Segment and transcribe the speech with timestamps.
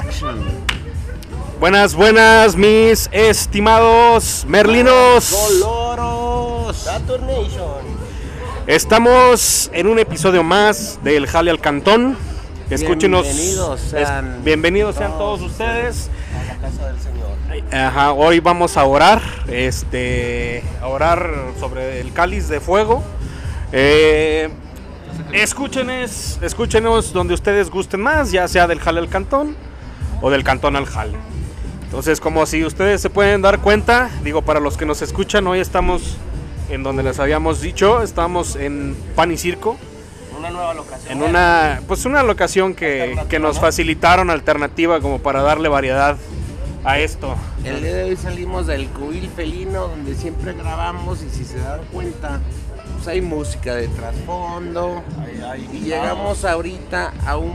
[0.00, 0.38] Action.
[1.58, 5.30] Buenas, buenas, mis estimados merlinos.
[5.30, 6.76] Coloros.
[6.76, 7.96] Saturnation.
[8.66, 12.18] Estamos en un episodio más del Jale al Cantón.
[12.68, 13.22] Escúchenos.
[13.22, 16.10] Bienvenidos es- sean bienvenidos sean todos ustedes.
[16.38, 17.74] A la casa del Señor.
[17.74, 23.02] Ajá, hoy vamos a orar, este, a orar sobre el cáliz de fuego.
[23.72, 24.50] Eh,
[25.32, 29.56] escúchenos, escúchenos donde ustedes gusten más, ya sea del jale al cantón
[30.20, 31.16] o del cantón al jale.
[31.84, 35.60] Entonces, como si ustedes se pueden dar cuenta, digo, para los que nos escuchan, hoy
[35.60, 36.16] estamos
[36.68, 39.76] en donde les habíamos dicho, estamos en Pan y Circo,
[40.36, 41.12] Una nueva locación.
[41.12, 46.16] en una, pues una locación que, que nos facilitaron alternativa como para darle variedad
[46.84, 47.36] a esto.
[47.64, 51.80] El día de hoy salimos del cubil felino donde siempre grabamos y si se dan
[51.92, 52.40] cuenta,
[52.96, 55.02] pues hay música de trasfondo.
[55.20, 57.52] Ahí, ahí, Y llegamos ahorita a un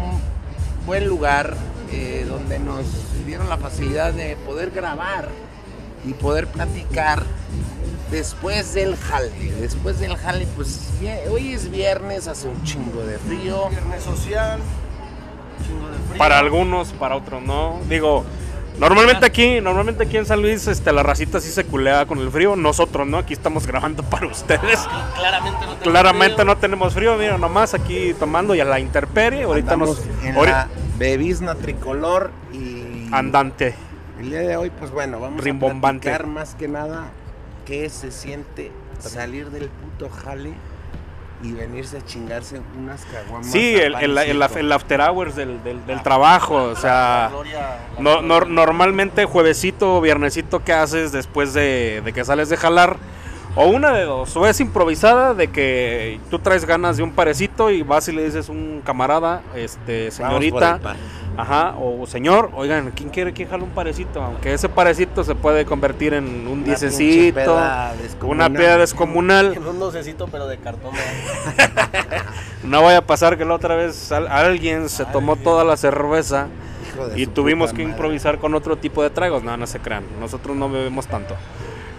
[0.86, 1.56] buen lugar
[1.92, 2.86] eh, donde nos
[3.26, 5.30] dieron la facilidad de poder grabar
[6.06, 7.24] y poder platicar
[8.12, 9.32] después del jale.
[9.60, 10.90] Después del jale, pues
[11.30, 13.70] hoy es viernes, hace un chingo de frío.
[13.70, 14.60] Viernes social.
[15.66, 16.18] Chingo de frío.
[16.18, 17.80] Para algunos, para otros no.
[17.90, 18.26] Digo,
[18.80, 22.30] normalmente aquí, normalmente aquí en San Luis, este, la racita sí se culea con el
[22.32, 22.56] frío.
[22.56, 23.18] Nosotros, ¿no?
[23.18, 24.80] Aquí estamos grabando para ustedes.
[25.16, 26.46] Claramente no tenemos Claramente frío.
[26.46, 29.44] no tenemos frío, mira, nomás aquí tomando y a la intemperie.
[29.44, 30.02] Ahorita nos.
[30.24, 30.68] En la
[31.02, 33.74] bebisna tricolor y Andante.
[34.20, 36.10] el día de hoy, pues bueno, vamos Rimbombante.
[36.10, 37.06] a platicar más que nada
[37.66, 40.54] qué se siente salir del puto jale
[41.42, 43.48] y venirse a chingarse unas caguamas.
[43.52, 46.66] Sí, el, el, el, after hours del, del- del trabajo.
[46.66, 47.60] O La sea, gloria-
[47.98, 52.50] la no, gloria- nor- normalmente juevesito o viernesito, ¿qué haces después de, de que sales
[52.50, 52.98] de jalar?
[53.54, 57.70] O una de dos, o es improvisada de que tú traes ganas de un parecito
[57.70, 60.80] y vas y le dices a un camarada, este, señorita,
[61.36, 64.22] ajá, o señor, oigan, ¿quién quiere que jale un parecito?
[64.24, 69.54] Aunque ese parecito se puede convertir en un Una diececito, peda una peda descomunal.
[69.58, 70.92] En un docecito, pero de cartón.
[72.64, 76.48] No vaya a pasar que la otra vez al- alguien se tomó toda la cerveza
[77.16, 77.92] y tuvimos que madre.
[77.92, 79.44] improvisar con otro tipo de tragos.
[79.44, 80.04] No, no se crean.
[80.20, 81.36] Nosotros no bebemos tanto.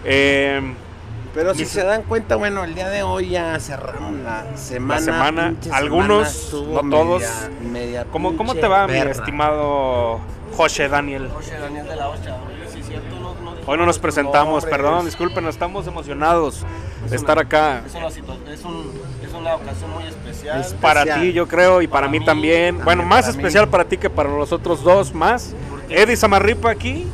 [0.05, 0.61] Eh,
[1.33, 5.01] Pero si se dan cuenta, bueno, el día de hoy ya cerramos la semana.
[5.01, 7.21] semana, pinche algunos, no todos.
[7.21, 10.19] media- media ¿cómo, ¿Cómo pinche te va, mi estimado
[10.55, 11.29] José Daniel?
[11.35, 12.35] Oye, Daniel de la Ocha.
[12.47, 13.15] Oye, sí, cierto.
[13.19, 14.71] No, no dijo Hoy no nos presentamos, nombres.
[14.71, 17.81] perdón, disculpen, estamos emocionados Es de una- estar acá.
[17.83, 18.91] Es una, situa- es, un,
[19.25, 20.61] es una ocasión muy especial.
[20.61, 21.21] Es Para especial.
[21.21, 22.77] ti, yo creo, y para, Para mí mí, también.
[22.77, 23.39] también Bueno, más para mí.
[23.39, 25.55] especial para ti que para los otros dos más.
[25.89, 27.07] Eddie Samarripa aquí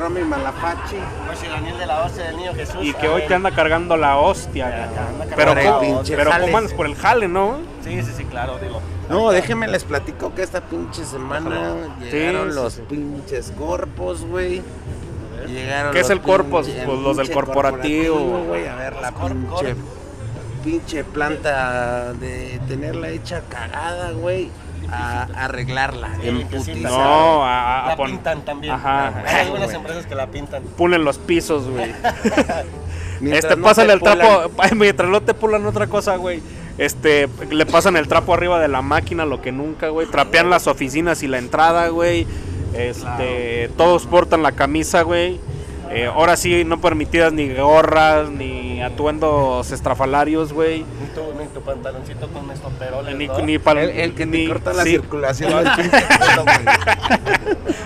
[0.00, 0.96] Romy Malapache.
[1.30, 2.76] Oye, Daniel de la Ocha del Niño Jesús.
[2.82, 4.68] y que hoy te anda cargando la hostia.
[4.70, 4.94] Ya, cabrón.
[4.94, 6.30] ya, anda Pero, cargando la ¿cómo- pinche pero.
[6.40, 7.58] ¿cómo andas por el jale, no?
[7.84, 8.80] Sí, sí, sí, claro, digo.
[9.08, 11.74] No, déjenme les platico que esta pinche semana
[12.10, 14.62] llegaron Sí, los sí, pinches corpos, güey.
[15.46, 16.68] Llegaron ¿Qué es el pinche- Pues
[17.00, 18.44] los del corporativo.
[18.46, 19.74] güey, a ver la cor- pinche,
[20.64, 24.50] pinche planta de tenerla hecha cagada, güey,
[24.92, 26.72] a arreglarla en Limpiecita.
[26.72, 26.88] putiza.
[26.88, 28.72] No, a, a La pon- pintan también.
[28.74, 29.22] Ajá.
[29.26, 30.62] Hay algunas empresas que la pintan.
[30.76, 31.92] Pulen los pisos, güey.
[33.22, 34.50] Este, no pásale el trapo.
[34.74, 36.42] Mientras no te pulan otra cosa, güey.
[36.78, 40.06] Este, le pasan el trapo arriba de la máquina, lo que nunca, güey.
[40.06, 42.26] Trapean las oficinas y la entrada, güey.
[42.72, 45.38] Este, todos portan la camisa, güey.
[45.92, 50.80] Eh, ahora sí, no permitidas ni gorras, ni atuendos estrafalarios, güey.
[51.00, 53.40] Ni tu, ni tu pantaloncito con estoperoles, Ni, ¿no?
[53.40, 54.90] ni El, el que ni- te corta la sí.
[54.90, 55.52] circulación.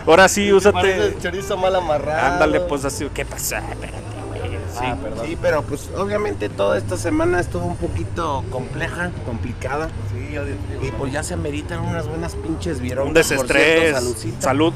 [0.07, 1.07] Ahora sí, úsate.
[1.07, 2.35] el chorizo mal amarrado.
[2.35, 3.09] Ándale, pues así.
[3.15, 3.59] ¿Qué pasa?
[3.71, 3.99] Espérate,
[4.29, 4.51] güey.
[4.71, 4.81] Sí.
[4.83, 5.27] Ah, perdón.
[5.27, 9.89] Sí, pero pues obviamente toda esta semana estuvo un poquito compleja, complicada.
[10.13, 10.59] Sí, yo digo.
[10.83, 13.09] Y pues ya se ameritan unas buenas pinches vieron.
[13.09, 13.97] Un desestrés.
[14.41, 14.75] Salud.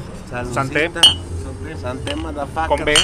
[0.51, 0.89] Santé.
[1.79, 2.67] Santé, motherfucker.
[2.67, 2.95] Con B.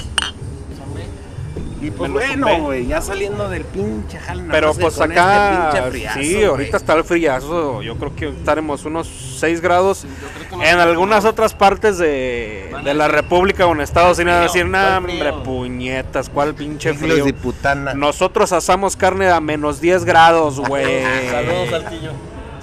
[1.86, 4.48] Y pues bueno, güey, ya saliendo del pinche jal.
[4.50, 7.82] Pero pues acá, este friazo, sí, ahorita está el friazo.
[7.82, 9.08] Yo creo que estaremos unos
[9.40, 10.06] 6 grados.
[10.52, 14.66] No- En algunas otras partes de, de la República o en Estados ¿cuál Unidos decir,
[14.68, 17.26] nah, ¿Cuál hombre, frío?" puñetas, ¿cuál pinche frío?
[17.26, 17.94] de putana.
[17.94, 21.04] Nosotros asamos carne a menos 10 grados, güey.
[21.30, 22.12] Saludos, Saltillo.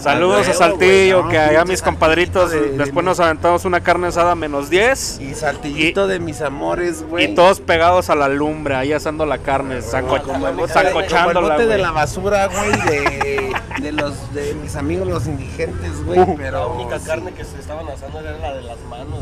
[0.03, 4.09] Saludos a Saltillo, no, que allá mis compadritos, de- después de- nos aventamos una carne
[4.09, 5.21] asada menos 10.
[5.21, 7.27] Y saltillito de mis amores, güey.
[7.31, 11.35] Y todos pegados a la lumbre, ahí asando la carne, sanco- como el bote, sancochándola,
[11.35, 11.83] como el bote de güey.
[11.83, 16.35] la basura, güey, de, de los de mis amigos los indigentes, güey, Uh.
[16.37, 17.07] pero La única sí.
[17.07, 19.21] carne que se estaban asando era la de las manos.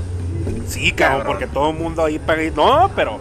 [0.67, 1.27] Sí, cabrón, Cabrón.
[1.39, 2.51] porque todo el mundo ahí pega.
[2.57, 3.19] No, pero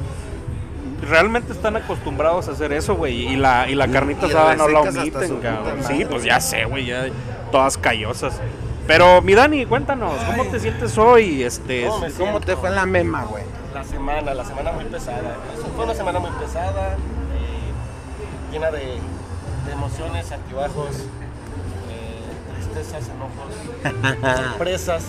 [1.02, 3.28] realmente están acostumbrados a hacer eso, güey.
[3.34, 5.80] Y la, y la carnita y asada no la omiten, cabrón.
[5.88, 7.08] Sí, pues ya sé, güey, ya
[7.52, 8.34] todas callosas.
[8.88, 11.44] Pero mi Dani, cuéntanos, ¿cómo te sientes hoy?
[11.44, 13.44] Este, ¿Cómo me ¿Cómo te fue en la mema, güey?
[13.74, 15.36] La semana, la semana muy pesada.
[15.56, 20.96] Eso Fue una semana muy pesada, eh, llena de, de emociones, altibajos,
[21.90, 25.04] eh, tristezas, enojos, sorpresas.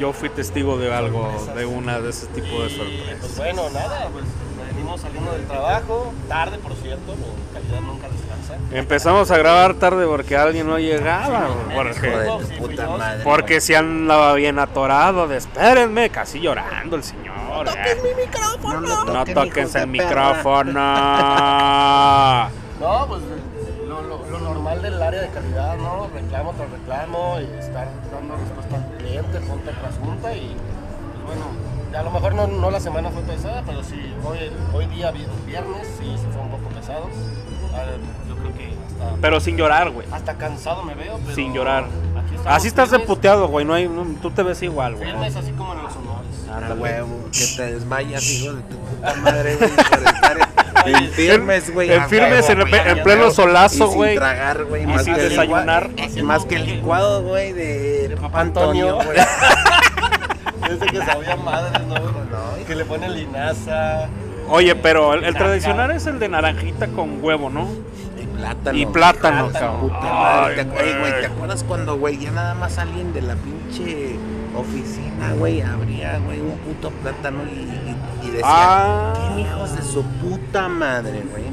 [0.00, 3.18] yo fui testigo de algo, de una de ese tipo de Y, sorpresas.
[3.20, 4.24] pues bueno, nada, pues
[4.78, 8.54] venimos saliendo del trabajo, tarde por cierto, mi calidad nunca descansa.
[8.72, 13.24] Empezamos a grabar tarde porque alguien no llegaba, porque, Sí, tu fui puta madre.
[13.24, 17.34] porque se andaba bien atorado de espérenme, casi llorando el señor.
[17.68, 17.96] eh.
[18.62, 20.80] No, le No toquen, toques hijos de el micrófono.
[22.80, 23.22] No, pues
[23.88, 26.08] lo, lo- lo normal del área de calidad, ¿no?
[26.14, 30.54] Reclamo tras reclamo y estar dando respuesta al cliente, junta tras junta y
[31.24, 31.46] pues bueno,
[31.96, 34.38] a lo mejor no, no la semana fue pesada, pero sí, hoy,
[34.74, 37.08] hoy día vi- viernes sí, sí fue un poco pesado.
[37.74, 37.98] A ver,
[38.28, 38.68] yo creo que
[39.02, 40.06] hasta, Pero sin llorar, güey.
[40.10, 41.84] hasta cansado me veo, pero Sin llorar.
[42.44, 43.64] Así estás de puteado, güey.
[43.64, 45.08] No hay, no- tú te ves igual, güey.
[45.10, 46.18] Firmes así como en los honores.
[46.50, 50.38] Ah, huevo, que te desmayas, hijo de tu puta madre, güey, por estar
[50.86, 51.92] en, firmes, güey.
[51.92, 54.16] En firmes, en, güey, pleno solazo, Y sin güey.
[54.16, 55.90] tragar, güey, Y más sin que desayunar.
[56.22, 59.12] más que el licuado, güey, de Papá Antonio, Antonio.
[59.12, 59.26] güey.
[60.68, 61.94] Desde que sabía madres, ¿no?
[62.66, 64.08] Que le ponen linaza.
[64.48, 67.68] Oye, pero el, el tradicional es el de naranjita con huevo, ¿no?
[68.20, 68.78] Y plátano.
[68.78, 69.90] Y plátano, cabrón.
[69.92, 71.20] Madre, ¿te, acuerdas, güey.
[71.20, 74.16] ¿te acuerdas cuando, güey, ya nada más alguien de la pinche
[74.56, 79.12] oficina, güey, abría, güey, un puto plátano y, y- y decía, Ah.
[79.34, 81.44] ¿qué hijos de su puta madre, güey?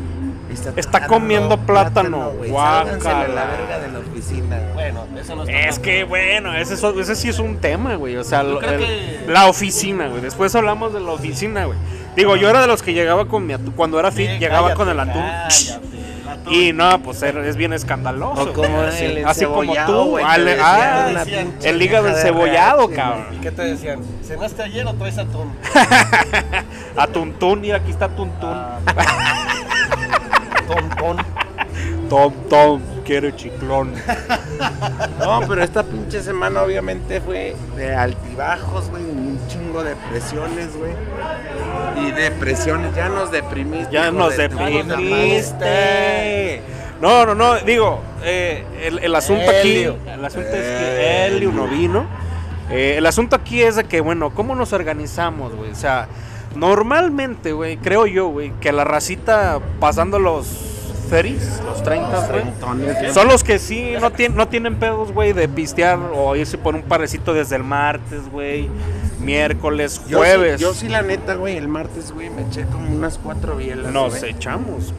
[0.76, 2.52] Está comiendo plátano, güey.
[2.52, 3.00] guácala.
[3.00, 4.74] Sálganse de la verga de la oficina, güey.
[4.74, 8.16] Bueno, eso no está Es que bueno, ese, es- ese sí es un tema, güey.
[8.18, 10.22] O sea, el- que- la oficina, güey.
[10.22, 11.78] Después hablamos de la oficina, güey.
[12.16, 13.72] Digo, yo era de los que llegaba con mi atún.
[13.76, 15.22] Cuando era fit, Sí, llegaba cállate, con el atún.
[15.22, 16.54] cállate, el atún.
[16.54, 18.54] Y no, pues es bien escandaloso.
[18.54, 20.18] Como el así, como tú.
[20.18, 23.26] Ale- ah, decían, el hígado encebollado, RH, cabrón.
[23.34, 24.00] ¿Y qué te decían?
[24.26, 25.52] ¿Cenaste ayer o traes atún?
[26.96, 28.50] Atuntún, y aquí está Tuntún.
[28.50, 28.80] Ah,
[30.68, 31.18] Tontón.
[32.10, 33.94] Tom, Tom, quiere chiclón.
[35.20, 40.94] No, pero esta pinche semana obviamente fue de altibajos, güey, un chingo de presiones, güey.
[42.06, 43.92] Y depresiones, ya nos deprimiste.
[43.92, 46.62] Ya nos de deprimiste.
[47.02, 49.98] No, no, no, digo, eh, el, el asunto Helio.
[50.02, 52.06] aquí, el asunto es que Helio no vino.
[52.70, 55.72] Eh, el asunto aquí es de que, bueno, ¿cómo nos organizamos, güey?
[55.72, 56.08] O sea,
[56.56, 60.48] normalmente, güey, creo yo, güey, que la racita pasando los
[61.10, 63.14] feris, los 30, güey, treintones, güey.
[63.14, 66.74] son los que sí no, tienen no tienen pedos, güey, de pistear o irse por
[66.76, 68.70] un parecito desde el martes, güey,
[69.20, 70.58] miércoles, Yo jueves.
[70.58, 73.92] sí- Yo sí, la neta, güey, el martes, güey, me eché como unas cuatro bielas.
[73.94, 74.32] Nos güey.
[74.32, 74.94] echamos.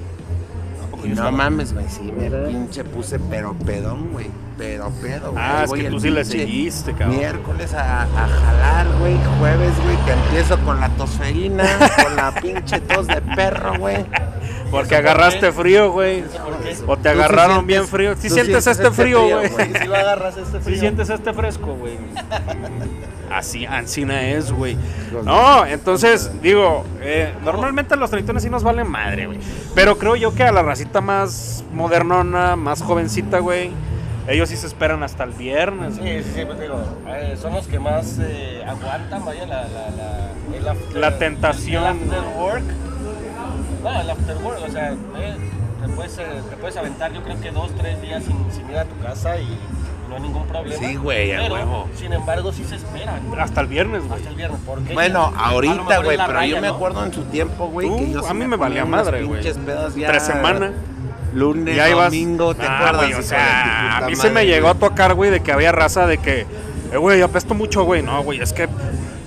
[1.07, 4.27] Y no mames, güey, sí, me pinche puse pero pedón, güey.
[4.59, 5.45] Pero pedo, güey.
[5.45, 7.19] Ah, es Voy que el tú sí le seguiste, cabrón.
[7.19, 9.17] Miércoles a, a jalar, güey.
[9.39, 11.65] Jueves, güey, te empiezo con la tosferina,
[12.03, 14.07] con la pinche tos de perro, güey.
[14.71, 16.25] Porque agarraste frío, güey.
[16.87, 18.15] O te agarraron sientes- bien frío.
[18.15, 19.49] Si sientes sientes este este frío, güey.
[19.49, 19.71] güey.
[19.71, 21.97] ¿Y si lo agarras este Si sientes este fresco, güey.
[23.31, 24.77] Así, Ancina es, güey.
[25.25, 29.39] No, entonces, digo, eh, normalmente a los treintones sí nos vale madre, güey.
[29.75, 33.73] Pero creo yo que a la racita más modernona, más jovencita, güey,
[34.29, 35.97] ellos sí se esperan hasta el viernes.
[35.97, 39.91] Sí, sí, sí, pues digo, eh, son los que más eh, aguantan, vaya, la, la,
[39.91, 41.85] la, el after- La tentación.
[41.85, 42.65] El after work.
[43.83, 45.37] No, el after work, o sea, eh,
[45.87, 48.77] te, puedes, eh, te puedes aventar yo creo que dos, tres días sin, sin ir
[48.79, 49.47] a tu casa y
[50.09, 50.87] no hay ningún problema.
[50.87, 51.89] Sí, güey, a Pero, huevo.
[51.97, 54.15] Sin embargo, sí se esperan Hasta el viernes, güey.
[54.19, 54.61] hasta el viernes.
[54.65, 54.95] ¿Por qué?
[54.95, 56.75] Bueno, ahorita, güey, pero raya, yo me ¿no?
[56.75, 59.43] acuerdo en su tiempo, güey, que yo a mí me valía madre, güey.
[59.43, 60.73] Tres semanas.
[61.35, 62.07] Lunes, Ya ibas.
[62.07, 62.97] domingo, ¿te Ah, acuerdas?
[62.97, 65.41] güey, hijo o de sea, tu a mí se me llegó a tocar, güey, de
[65.41, 66.47] que había raza de que,
[66.93, 68.01] eh, güey, apesto mucho, güey.
[68.03, 68.69] No, güey, es que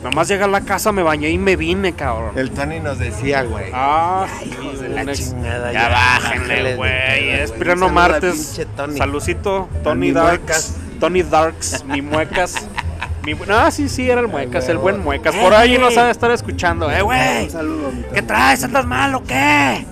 [0.03, 2.37] nomás llegué a la casa, me bañé y me vine, cabrón.
[2.37, 3.71] El Tony nos decía, güey.
[3.73, 7.29] Ah, hijos de un la ex- chingada, Ya ya, bájenle, güey.
[7.29, 8.61] Es al martes.
[8.75, 8.97] Tony.
[8.97, 10.39] Salucito, Tony Darks.
[10.39, 10.75] muecas.
[10.99, 12.55] Tony Darks, mi muecas.
[13.25, 15.35] Mi, no, sí, sí, era el muecas, el buen muecas.
[15.35, 16.89] Por ahí nos ha de estar escuchando.
[16.89, 17.43] Eh, güey.
[17.43, 18.03] Un saludo, mi.
[18.13, 18.63] ¿Qué traes?
[18.63, 19.85] ¿Andas mal o qué?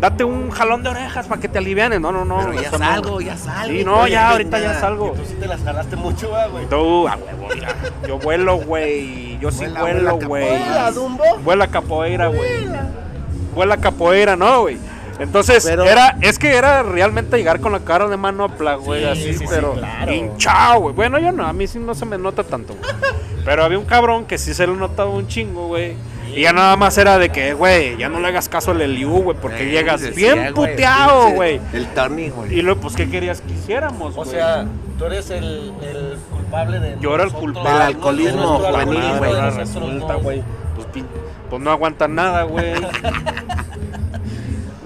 [0.00, 2.00] Date un jalón de orejas para que te alivianes.
[2.00, 2.38] No, no, no.
[2.38, 2.78] Pero ya no.
[2.78, 3.72] salgo, ya salgo.
[3.78, 5.12] Sí, no, ya, ahorita ya salgo.
[5.12, 6.66] Tú sí te las jalaste mucho, ah, güey.
[6.66, 7.74] Tú, a huevo, mira.
[8.06, 9.38] Yo vuelo, güey.
[9.38, 10.62] Yo sí Vuela, vuelo, vuela, güey.
[10.62, 11.24] Hola, Dumbo.
[11.42, 12.66] Vuela capoeira, güey.
[13.54, 14.78] Vuela capoeira, ¿no, güey?
[15.18, 19.06] Entonces, Pero- era, es que era realmente llegar con la cara de manopla, güey, Sí,
[19.08, 20.12] así, sí, sí, pero claro.
[20.12, 20.94] hinchado, güey.
[20.94, 23.12] Bueno, yo no, a mí sí no se me nota tanto, güey.
[23.42, 25.94] Pero había un cabrón que sí se le notaba un chingo, güey.
[26.36, 29.10] Y ya nada más era de que, güey, ya no le hagas caso al Eliu,
[29.22, 31.60] güey, porque Eh, llegas decía, bien puteado, güey.
[31.72, 32.58] El Tony, güey.
[32.58, 34.30] Y luego, pues, ¿qué querías que hiciéramos, O güey?
[34.30, 34.66] sea,
[34.98, 37.70] tú eres el, el culpable de Yo era el culpable.
[37.70, 39.50] Del de alcoholismo juvenil, güey.
[39.56, 40.18] resulta.
[40.18, 40.42] Pues,
[40.92, 41.06] pin-
[41.48, 42.74] pues no aguantan nada, güey.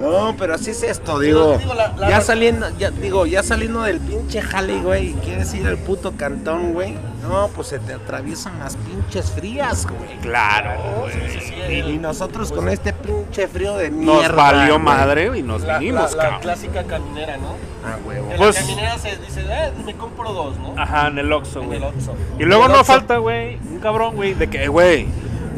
[0.00, 1.58] No, pero así es esto, Digo, digo.
[1.58, 5.52] digo, la- la- ya saliendo, ya digo, ya saliendo del pinche jale, güey, y quieres
[5.54, 6.96] ir al puto cantón, güey.
[7.28, 10.18] No, pues se te atraviesan las pinches frías, güey.
[10.22, 14.28] Claro, Sí, sí, sí, Y, nosotros con este pinche frío de mierda.
[14.28, 14.84] Nos valió güey.
[14.84, 17.56] madre y nos la, vinimos, la- la clásica caminera, ¿no?
[17.84, 18.30] Ah, huevo.
[18.30, 20.74] En Pues- la caminera se dice, eh, me compro dos, ¿no?
[20.80, 21.78] Ajá, en el Oxxo, En güey.
[21.78, 22.14] el Oxxo.
[22.38, 25.06] Y luego En no falta, güey, un cabrón, güey, de que, güey,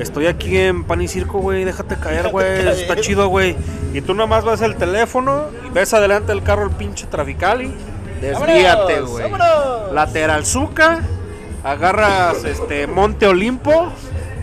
[0.02, 3.56] estoy aquí en Pan y Circo, güey, déjate caer, güey, está chido, güey.
[3.94, 7.72] Y tú nomás vas al teléfono y ves adelante del carro el pinche trafical y
[8.20, 9.30] desvíate, güey.
[9.92, 11.00] Lateral Zuca,
[11.64, 13.92] agarras este Monte Olimpo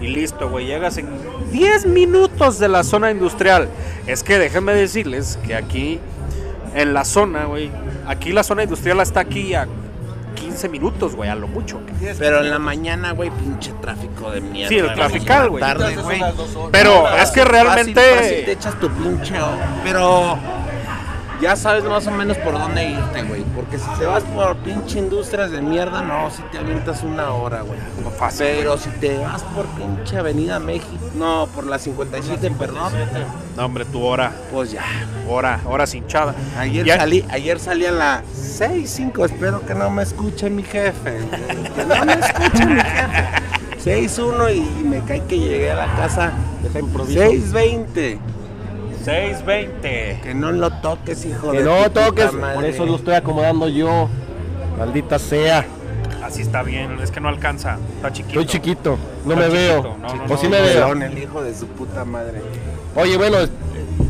[0.02, 1.10] y listo, güey, llegas en
[1.52, 3.68] 10 minutos de la zona industrial.
[4.08, 6.00] Es que déjenme decirles que aquí,
[6.74, 7.70] en la zona, güey,
[8.08, 9.68] aquí la zona industrial está aquí a
[10.60, 11.80] 15 minutos, güey, a lo mucho.
[12.18, 14.68] Pero en la mañana, güey, pinche tráfico de mierda.
[14.68, 14.96] Sí, el güey.
[14.96, 15.62] trafical, güey.
[15.62, 16.18] Tarde, güey.
[16.18, 16.70] unas dos horas.
[16.74, 19.36] Pero es que realmente- Fácil, fácil te echas tu pinche.
[19.86, 20.38] Pero
[21.42, 23.44] ya sabes más o menos por dónde irte, güey.
[23.56, 27.62] Porque si te vas por pinche industrias de mierda, no, si te avientas una hora,
[27.62, 27.80] güey.
[28.04, 28.46] No fácil.
[28.48, 32.92] Pero si te vas por pinche Avenida México, no, por la 57, perdón,
[33.56, 34.84] No, hombre, tu hora, pues ya.
[35.28, 36.34] hora, hora hinchada.
[36.58, 40.64] Ayer Ya- salí, ayer salí a las 6, 5, espero que no me escuche mi
[40.64, 41.20] jefe.
[41.76, 43.40] Que no me escuche mi jefe.
[43.80, 47.20] 6, 1 y me cae que llegué a la casa Deja improviso.
[47.22, 48.20] 6.20.
[49.10, 50.22] 6.20.
[50.22, 52.56] Que no lo toques, hijo Que de no toques, madre.
[52.56, 54.08] por eso lo estoy acomodando yo.
[54.78, 55.66] Maldita sea.
[56.24, 58.40] Así está bien, es que no alcanza, está chiquito.
[58.40, 59.98] Estoy chiquito, no Está me chiquito, veo.
[59.98, 60.94] no, no, o no, sí no, me veo.
[60.94, 62.42] El hijo de su puta madre.
[62.96, 63.50] Oye, bueno, es-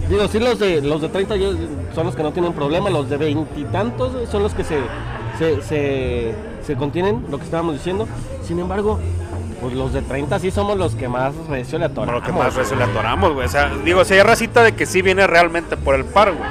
[0.09, 1.53] digo, sí los de los de 30 yo-
[1.95, 4.79] son los que no tienen problema, los de veintitantos son los que se,
[5.37, 8.05] se, se, se contienen, lo que estábamos diciendo.
[8.45, 8.99] Sin embargo,
[9.61, 12.21] pues los de 30 sí somos los que más recio le Por atoramos.
[12.21, 13.45] lo que más veces le atoramos, güey.
[13.47, 16.49] O sea, digo, si hay racita de que sí viene realmente por el par, güey.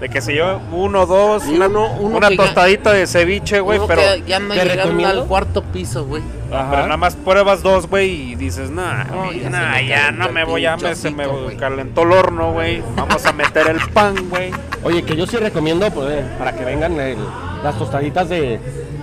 [0.00, 3.78] De que se lleva uno, dos, una, uno- uno una ya- tostadita de ceviche, güey,
[3.86, 5.20] pero, que ya ¿te llegando recomiendo?
[5.22, 6.22] al cuarto piso, güey.
[6.48, 10.30] pero nada más pruebas dos, güey, y dices, nah, No, ya nah, me ya no
[10.32, 11.26] me voy, me, pinche se me
[11.58, 12.82] calentó el horno, güey.
[12.96, 14.50] Vamos a meter el pan, güey.
[14.84, 17.18] Oye, que yo sí recomiendo pues, eh, para que vengan el-
[17.62, 18.58] las tostaditas de,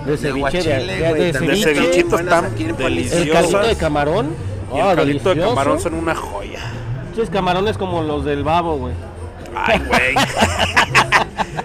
[0.06, 3.18] de ceviche, de, de- de ceviche, están aquí en Policía.
[3.18, 3.42] el deliciosas.
[3.52, 4.26] caldito de camarón.
[4.74, 6.60] Y ah, el caldito de camarón son una joya.
[7.12, 8.94] Esos camarones como los del babo, güey.
[9.56, 10.14] Ay, güey.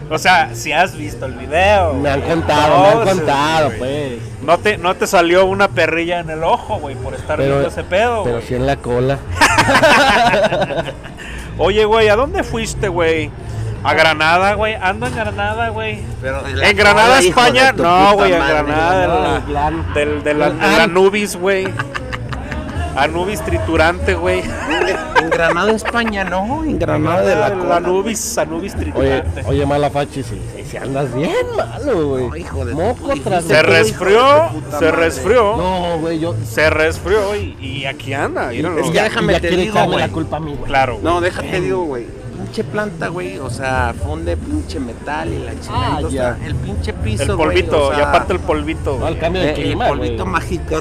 [0.10, 1.94] o sea, si has visto el video.
[1.96, 3.80] Me han güey, contado, me han contado, güey.
[3.80, 4.20] pues.
[4.44, 7.68] No te, no te salió una perrilla en el ojo, güey, por estar Pero- viendo
[7.70, 8.24] ese pedo.
[8.24, 8.48] Pero güey.
[8.48, 9.18] sí en la cola.
[11.58, 13.30] Oye, güey, ¿a dónde fuiste, güey?
[13.84, 14.76] A Granada, güey.
[14.76, 16.00] Ando en Granada, güey.
[16.62, 17.74] En Granada, España.
[17.74, 19.42] No, güey, en Granada.
[19.94, 20.82] del, de la, El de la An.
[20.82, 21.68] Anubis, güey.
[22.96, 24.42] Anubis triturante, güey.
[25.20, 26.64] En Granada, España, no.
[26.64, 27.76] En Granada de la cola.
[27.78, 29.44] Anubis, Anubis Oye, triturante.
[29.48, 32.28] oye, Malafachi, si, si, si andas bien malo, güey.
[32.30, 35.58] No, hijo de Moco tras se resfrió, se resfrió.
[35.58, 36.36] No, güey, yo.
[36.46, 38.48] Se resfrió y, y aquí anda.
[38.50, 38.80] míralo.
[38.80, 40.00] Es que ya- déjame te digo, güey.
[40.00, 40.66] la culpa a mí, güey.
[40.70, 40.94] Claro.
[40.94, 41.04] güey.
[41.04, 42.06] No, déjate digo, güey.
[42.54, 43.40] Pinche planta, güey.
[43.40, 45.88] O sea, funde pinche metal y la chingada.
[45.88, 46.38] Ah, Entonces, ya.
[46.46, 48.92] El pinche piso, El güey, polvito, o sea, y aparte el polvito.
[48.92, 49.18] No, güey.
[49.18, 50.10] cambio de eh, clima, el güey.
[50.10, 50.76] polvito mágico.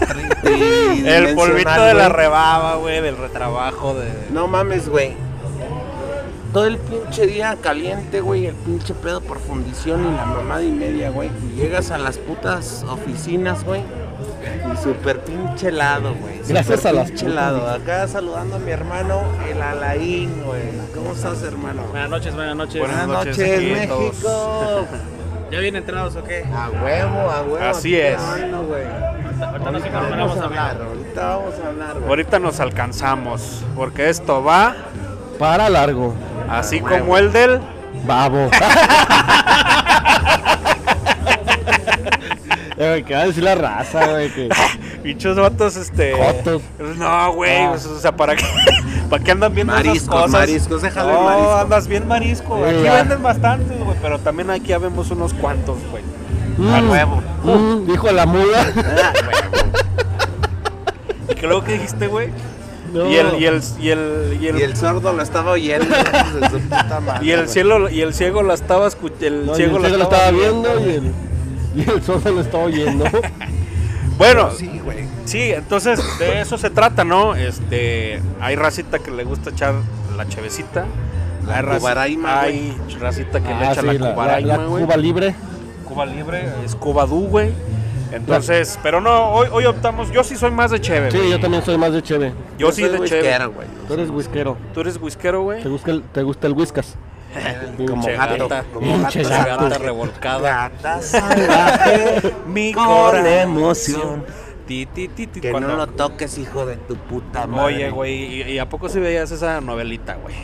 [0.44, 4.10] El polvito de la rebaba, güey, del retrabajo de.
[4.34, 5.14] No mames, güey.
[6.52, 10.72] Todo el pinche día caliente, güey, el pinche pedo por fundición y la mamada y
[10.72, 11.30] media, güey.
[11.54, 13.80] Y llegas a las putas oficinas, güey.
[14.72, 16.40] Y súper pinche helado, güey.
[16.46, 17.70] Gracias a las pinche putas, helado.
[17.70, 20.62] Acá saludando a mi hermano, el Alain, güey.
[20.94, 21.82] ¿Cómo estás, hermano?
[21.90, 22.80] Buenas noches, buenas noches.
[22.80, 23.60] Buenas Buenas noches.
[23.62, 24.86] México.
[25.50, 26.44] ¿Ya bien entrados o qué?
[26.54, 27.58] A huevo, a huevo.
[27.68, 28.16] Así es.
[28.18, 28.84] güey.
[29.42, 30.70] Ahorita no sé Ahorita cómo vamos a hablar.
[30.70, 32.08] hablar, ahorita vamos a hablar, güey.
[32.08, 34.74] Ahorita nos alcanzamos, porque esto va
[35.38, 36.14] Para largo.
[36.48, 37.60] así como el del.
[38.06, 38.48] Babo.
[42.84, 44.30] Eh, ¿Qué va a decir la raza, güey?
[44.34, 44.48] Que...
[45.04, 46.12] Bichos vatos, este.
[46.14, 46.62] Jotos.
[46.96, 47.72] No, güey, Ah.
[47.72, 48.44] o sea, ¿para qué,
[49.10, 50.30] ¿para qué andan viendo esas Mariscos, cosas?
[50.30, 51.56] mariscos, déjalo en No, marisco.
[51.56, 52.56] andas bien marisco.
[52.58, 52.94] Sí, Aquí ya.
[52.94, 56.02] venden bastantes, güey, pero también aquí ya vemos unos cuantos, güey.
[56.58, 57.22] Mm, A huevo.
[57.44, 58.66] mm, dijo la muda.
[61.30, 62.28] ¿Y qué luego que dijiste, güey?
[62.92, 63.06] No.
[63.10, 65.86] Y el, y el, y el, y el, Y el sordo lo estaba oyendo.
[66.50, 67.48] su puta madre, y el güey.
[67.52, 70.30] cielo, y el ciego la estaba escuchando, el No, y ciego el ciego lo estaba
[70.30, 71.12] viendo y el,
[71.86, 73.04] y el sordo lo estaba oyendo.
[74.18, 75.04] Bueno, Sí, güey.
[75.24, 77.34] Sí, entonces de eso se trata, ¿no?
[77.34, 79.74] Este, hay racita que le gusta echar
[80.16, 80.84] la chevecita.
[81.46, 84.84] La hay cubaraima, Hay racita que le Ah, echa sí, la la, cubaraima, la güey.
[84.84, 85.34] Cuba libre.
[85.88, 87.52] Cuba libre, es Cuba Du, güey.
[88.12, 91.30] Entonces, pero no, hoy, hoy optamos, yo sí soy más de cheve, Sí, güey.
[91.30, 92.32] yo también soy más de cheve.
[92.58, 93.34] Yo sí soy de cheve.
[93.88, 94.56] Tú eres whiskero.
[94.74, 95.62] ¿Tú eres whiskero, güey?
[95.62, 96.94] ¿Te gusta el, te gusta el whiskas?
[97.88, 98.48] Como gato.
[98.48, 98.64] gata.
[98.72, 99.18] Como gato.
[99.28, 99.62] gato.
[99.64, 100.68] Gata revolcada.
[100.70, 102.34] Gata salvaje.
[102.46, 103.26] Mi Con corazón.
[103.26, 104.24] emoción.
[104.66, 105.40] Ti, ti, ti, ti.
[105.40, 107.64] Que Cuando- no lo toques, hijo de tu puta madre.
[107.64, 110.34] Oye, güey, ¿y, y a poco sí veías esa novelita, güey?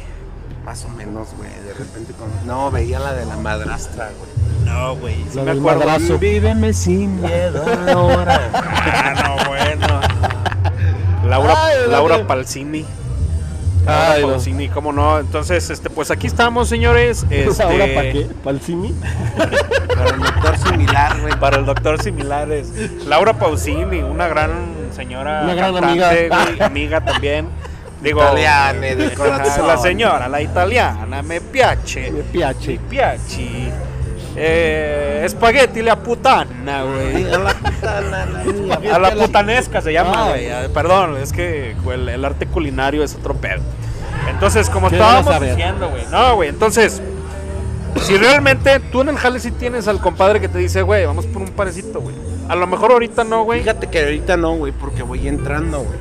[0.64, 1.50] Más o menos, güey.
[1.64, 2.12] De repente.
[2.14, 2.28] Con...
[2.46, 4.48] No, veía la de la madrastra, güey.
[4.66, 5.78] No, güey, sí La me del acuerdo.
[5.86, 6.18] madrazo.
[6.18, 8.40] Víveme sin miedo ahora.
[8.90, 10.00] Ah, no, bueno.
[11.28, 12.26] Laura, Ay, Laura.
[12.26, 12.84] Palcini.
[13.88, 14.28] Laura Ay, no.
[14.28, 15.18] Pausini, cómo no.
[15.18, 17.24] Entonces, este, pues aquí estamos, señores.
[17.30, 18.26] Este, ¿Ahora para qué?
[18.44, 18.94] ¿Para el?
[19.88, 21.40] Para el doctor similar, güey.
[21.40, 22.72] Para el doctor similares.
[23.06, 24.50] Laura Pausini, una gran
[24.94, 25.42] señora.
[25.44, 26.44] Una gran cantante, amiga.
[26.44, 27.48] güey, amiga también.
[28.02, 28.20] Digo,
[29.16, 29.66] corazón.
[29.66, 32.10] la señora, la italiana, me piace.
[32.12, 32.22] Me
[32.72, 33.72] Mi piace.
[34.40, 37.24] Eh, spaghetti la putana, güey.
[37.32, 38.26] A la puta, la-
[38.84, 40.50] la- A la putanesca se llama, güey.
[40.50, 43.60] Ah, Perdón, es que el, el arte culinario es otro pedo.
[44.30, 46.02] Entonces, como ¿Qué van a estábamos diciendo, güey.
[46.10, 47.02] No, güey, entonces,
[48.02, 51.26] si realmente tú en el jale sí tienes al compadre que te dice, güey, vamos
[51.26, 52.14] por un parecito, güey.
[52.48, 53.60] A lo mejor ahorita no, güey.
[53.60, 55.98] Fíjate que ahorita no, güey, porque voy entrando, güey.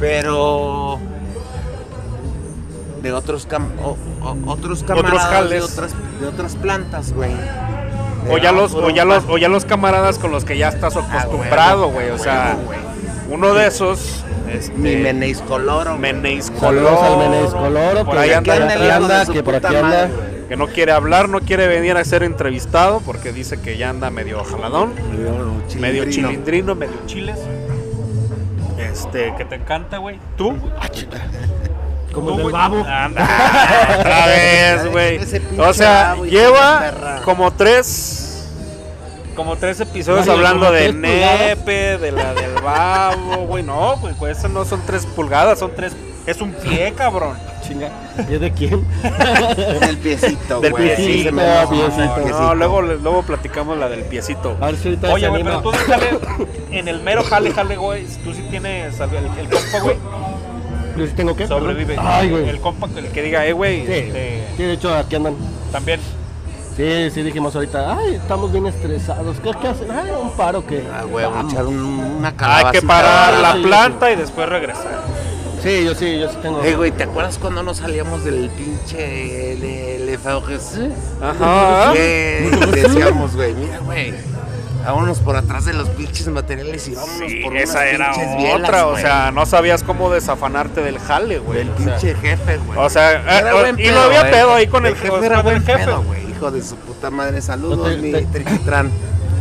[0.00, 0.98] Pero
[3.02, 7.32] de otros cam o- o- otros camaradas de otras de otras plantas, güey.
[8.30, 10.68] O ya los, puro o ya los, o ya los camaradas con los que ya
[10.68, 12.10] estás acostumbrado, güey.
[12.10, 12.56] O sea,
[13.28, 15.98] uno de esos, este, mi menéis coloro.
[15.98, 20.08] Menéis Saludos al Coloro, Menéis Coloro, por que ahí anda, que por aquí anda.
[20.48, 24.10] que no quiere hablar, no quiere venir a ser entrevistado porque dice que ya anda
[24.10, 24.92] medio jaladón.
[25.80, 27.38] medio chilindrino, medio chiles.
[28.78, 30.18] Este, que te encanta, güey.
[30.36, 30.54] ¿Tú?
[32.12, 32.84] Como ¿Tú, el del babo.
[32.84, 35.20] Anda, otra vez, güey.
[35.58, 38.28] O sea, lleva como tres
[39.34, 43.62] como tres episodios Vaya, hablando de nepe, de la del babo, güey.
[43.62, 45.96] No, güey, pues esas no son tres pulgadas, son tres.
[46.26, 47.36] Es un pie, cabrón.
[47.66, 47.90] Chinga.
[48.28, 48.86] ¿Y es de quién?
[49.80, 50.84] Del piecito, Del güey.
[50.84, 52.40] piecito, Sí, se me nota, piecito.
[52.40, 54.56] No, luego, luego platicamos la del piecito.
[54.60, 56.18] A ver si ahorita Oye, güey, pero tú en el jale,
[56.70, 59.96] en el mero jale, jale, güey, tú sí tienes el, el compa, güey,
[60.96, 61.46] ¿Yo sí tengo que?
[61.46, 61.96] sobrevive.
[61.98, 62.48] Ay, güey.
[62.48, 63.92] El compa, el que diga, eh, güey, Sí.
[63.92, 65.34] este, Sí, de hecho, aquí andan.
[65.70, 66.00] también.
[66.76, 69.36] Sí, sí, dijimos ahorita, ay, estamos bien estresados.
[69.42, 69.90] ¿Qué, qué hacen?
[69.90, 70.82] Ay, un paro que.
[70.92, 71.52] Ah, güey, Vamos.
[71.52, 71.76] echar un-
[72.18, 72.72] una Hay calabacita.
[72.72, 75.02] que parar la sí, planta y después regresar.
[75.62, 76.62] Sí, yo sí, yo sí tengo.
[76.64, 80.90] Eh, güey, ¿te acuerdas cuando nos salíamos del pinche de Le FOGC?
[81.22, 81.92] Ajá.
[81.92, 84.14] Que decíamos, güey, mira, güey,
[84.84, 88.68] vámonos por atrás de los pinches materiales y vámonos Sí, por esa unas era bielas,
[88.68, 91.58] otra, o sea, no sabías cómo desafanarte del jale, güey.
[91.58, 91.76] del sea.
[91.98, 92.78] pinche jefe, güey.
[92.78, 94.30] o sea, eh, eh, y no había eh.
[94.32, 95.24] pedo ahí con el jefe.
[95.26, 95.84] Era buen jefe.
[95.84, 97.40] pedo, güey, hijo de su puta madre.
[97.42, 98.90] Saludos, Te- mi te- Triquitrán.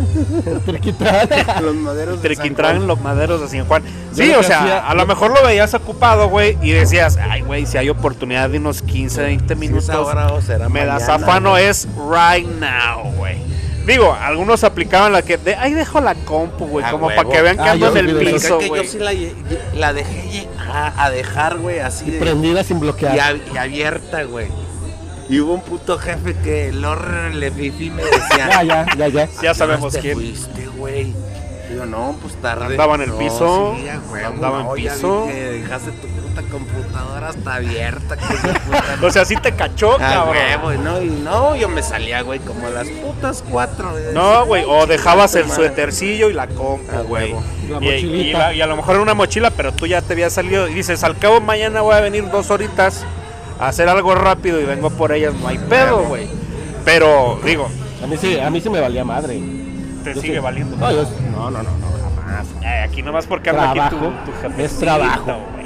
[0.65, 1.27] Triquitrán.
[1.63, 2.87] Los maderos de San Triquintrán, Juan.
[2.87, 3.83] los maderos de San Juan.
[4.13, 7.65] Sí, o sea, hacía- a lo mejor lo veías ocupado, güey, y decías, ay, güey,
[7.65, 11.03] si hay oportunidad de unos 15, 20 Si minutos, es ahora o será me das
[11.07, 11.65] mañana, afano, güey.
[11.65, 13.37] es right now, güey.
[13.85, 17.21] Digo, algunos aplicaban la que, de, ahí dejo la compu, güey, como huevo.
[17.23, 18.83] para que vean que Ah, ando yo en el piso, güey.
[18.83, 19.11] yo sí la,
[19.75, 22.19] la dejé a, a dejar, güey, así de...
[22.19, 23.15] Prendida sin bloquear.
[23.15, 24.47] y, ab- y abierta, güey.
[25.29, 28.49] Y hubo un puto jefe que el horror le fifi me decía...
[28.61, 29.29] Ya, ya, ya, ya.
[29.41, 30.13] Ya sabemos te quién.
[30.15, 31.13] fuiste, güey?
[31.69, 32.65] Digo, no, pues tarde.
[32.65, 35.25] Andaba en el No, piso, sí, a huevo, andaba en no, ya vi piso.
[35.27, 38.17] que dejaste tu puta computadora hasta abierta.
[38.17, 38.23] Que.
[39.05, 40.35] O sea, sí te cachó, Ah, cabrón.
[40.37, 43.91] huevo, no, y no, yo me salía, güey, como a las putas cuatro.
[44.13, 45.55] No, güey, "Ay, o dejabas el madre".
[45.55, 47.31] suétercillo y la compu, Ah, güey.
[47.31, 48.37] Y, y mochilita.
[48.37, 50.73] la- y a lo mejor era una mochila, pero tú ya te habías salido y
[50.73, 53.03] dices, al cabo mañana voy a venir dos horitas
[53.59, 56.27] a hacer algo rápido y vengo por ellas, no hay pedo, güey.
[56.85, 57.69] Pero, digo,
[58.03, 59.39] A mí sí, a mí sí me valía madre.
[60.03, 60.39] te Yo sigue sí.
[60.39, 60.75] valiendo.
[60.77, 61.87] No, yo, no, no, no, no,
[62.25, 62.47] jamás.
[62.61, 65.37] Ay, aquí nomás porque anda aquí tu, Trabajo, tu es trabajo.
[65.53, 65.60] güey.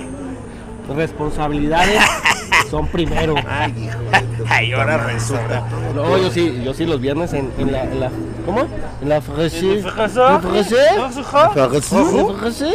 [0.93, 2.01] Responsabilidades
[2.69, 3.35] son primero.
[3.47, 3.99] Ay, hijo
[4.49, 5.63] Ay, ahora resulta.
[5.95, 8.11] No, yo sí, yo sí los viernes en, en la, en la,
[8.45, 8.65] ¿cómo?
[9.01, 9.77] En la fresi.
[9.81, 10.41] Fijasa, ¿En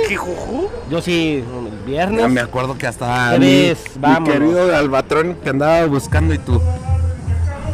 [0.09, 0.69] Jijujú.
[0.91, 2.21] Yo sí, el viernes.
[2.23, 6.61] Ya me acuerdo que hasta ¿Qué mi, mi querido Albatrón te andaba buscando y tú.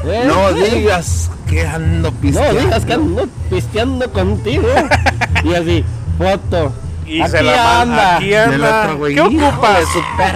[0.04, 0.24] ¿Eh?
[0.26, 2.60] No digas que ando No pisteando.
[2.60, 4.68] digas que ando pisteando contigo.
[5.44, 5.84] y así,
[6.18, 6.72] foto.
[7.06, 7.80] Y Aquí se la manda.
[7.82, 8.16] anda.
[8.16, 8.96] Aquí anda.
[9.08, 9.84] ¿Qué ocupas?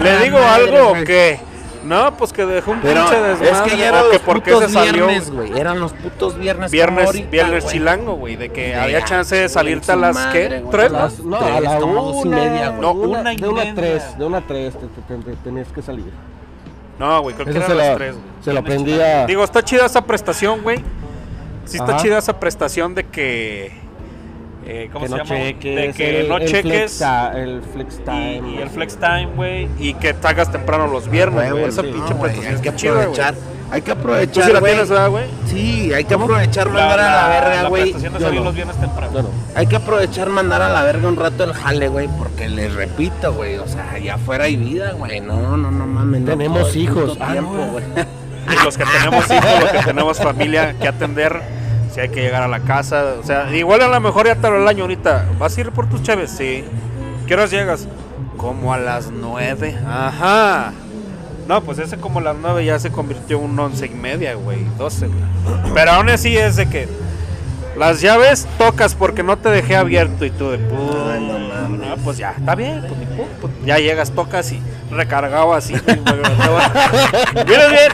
[0.02, 1.40] ¿Le digo madre, algo o qué?
[1.84, 3.50] No, pues que dejó un Pero pinche desmadre.
[3.50, 4.02] es que ya eran
[4.42, 5.58] que los putos viernes, güey.
[5.58, 6.70] Eran los putos viernes.
[6.70, 10.48] Viernes, ahorita, viernes chilango, güey, de que había ya, chance de salirte a las, madre,
[10.48, 10.58] ¿qué?
[10.60, 10.70] güey.
[10.70, 10.86] ¿Tres?
[10.90, 12.80] A las- no, a la una, dos y media, güey.
[12.82, 15.30] No, una, una y de una a tres, de una a tres te, te- te-
[15.30, 16.12] te tenías que salir.
[16.98, 18.24] No, güey, creo que Eso eran se las lo, tres, güey.
[18.44, 19.26] se lo Viernes aprendí a...
[19.26, 20.78] Digo, está chida esa prestación, güey.
[21.64, 22.02] Sí está Ajá.
[22.02, 23.72] chida esa prestación de que
[24.72, 25.36] eh, ¿cómo que se no llama?
[25.40, 25.76] cheques.
[25.76, 26.62] De que el- no el cheques.
[26.62, 28.42] Flex, ta- el flex time.
[28.54, 29.68] y el flex time, güey.
[29.78, 31.52] Y que te hagas temprano los viernes, güey.
[31.62, 33.00] Huevo, Esa sí, pinche no, güey, prestación hay que güey.
[33.02, 33.34] aprovechar.
[33.72, 34.72] Hay que ¿Tú aprovechar, sí la güey.
[34.72, 35.24] tienes, verdad, güey?
[35.46, 37.82] Sí, hay que aprovechar La, mandar a la la- verga, la güey.
[37.82, 38.44] prestación de Yo salir no.
[38.46, 39.12] los viernes temprano.
[39.14, 39.28] No, no.
[39.54, 43.32] Hay que aprovechar mandar a la verga un rato el jale, güey, porque les repito,
[43.32, 45.20] güey, o sea, allá afuera hay vida, güey.
[45.20, 46.24] No, no, no mames.
[46.24, 47.16] Tenemos hijos.
[47.20, 47.66] Ah, tiempo, no.
[47.72, 47.84] güey.
[48.50, 51.40] Y los que tenemos hijos, los que tenemos familia que atender,
[51.92, 53.14] si hay que llegar a la casa.
[53.20, 55.26] O sea, igual a lo mejor ya te el año ahorita.
[55.38, 56.30] ¿Vas a ir por tus chaves?
[56.30, 56.64] Sí.
[57.26, 57.86] ¿Qué horas llegas?
[58.36, 59.76] Como a las nueve.
[59.86, 60.72] Ajá.
[61.48, 64.34] No, pues ese como a las nueve ya se convirtió en un once y media,
[64.34, 64.64] güey.
[64.78, 65.72] Doce, güey.
[65.74, 66.88] Pero aún así es de que
[67.76, 71.40] las llaves tocas porque no te dejé abierto y tú de no
[72.04, 72.80] pues ya, está bien.
[72.88, 75.74] Pues, ni pu- pues, ya llegas, tocas y recargado así.
[77.46, 77.92] Vienes bien.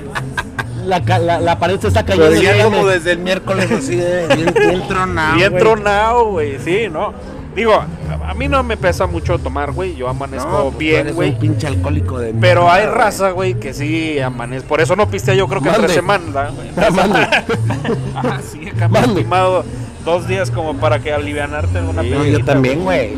[0.87, 2.29] La, ca- la, la pared se está cayendo.
[2.31, 5.63] Pero ya ya como me- desde el miércoles así, de bien, bien tronado, Bien güey.
[5.63, 7.13] tronado, güey, sí, ¿no?
[7.57, 9.97] Digo, a, mí no me pesa mucho tomar, güey.
[9.97, 11.31] Yo amanezco No, pues bien, güey.
[11.31, 14.67] un pinche alcohólico de Pero mierda, hay raza, güey, que sí amanece.
[14.67, 15.85] Por eso no pistea yo creo que Mande.
[15.87, 16.69] tres semanas, güey.
[16.77, 17.19] Ah, mande.
[18.15, 19.21] Ah, sí, acá me he Mande.
[19.21, 19.65] estimado
[20.05, 23.15] dos días como para que alivianarte en una Sí, yo también, güey.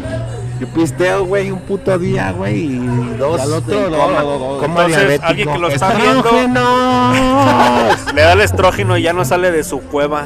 [0.61, 3.41] Yo pisteo, güey, un puto día, güey, y dos.
[3.41, 4.59] Al otro, no, coma- no, no.
[4.59, 5.27] coma Entonces, diabético.
[5.27, 6.31] alguien que lo está viendo-.
[8.15, 10.25] Le da el estrógeno y ya no sale de su cueva.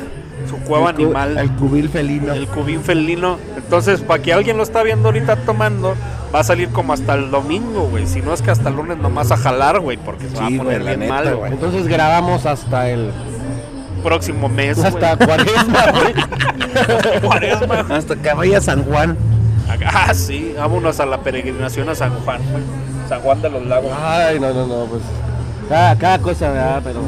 [0.49, 1.39] Su cueva El cu- animal.
[1.39, 2.33] El cubil felino.
[2.33, 3.39] El cubín felino.
[3.57, 5.95] Entonces, para que alguien lo está viendo ahorita tomando,
[6.35, 8.07] va a salir como hasta el domingo, güey.
[8.07, 10.51] Si no es que hasta el lunes nomás a jalar, güey, porque se va a
[10.51, 11.53] poner bien neta, mal, güey.
[11.53, 13.11] Entonces grabamos hasta el.
[14.03, 15.29] Próximo mes, Hasta güey.
[15.29, 17.21] cuaresma, güey.
[17.23, 17.87] Cuaresma.
[17.89, 19.17] Hasta que vaya a San Juan.
[19.87, 22.41] Ah, sí, vámonos a la peregrinación a San Juan.
[23.09, 23.93] San Juan de los Lagos.
[24.01, 25.03] Ay, no, no, no, pues.
[25.69, 26.81] Cada, cada cosa, ¿verdad?
[26.85, 27.01] Pero.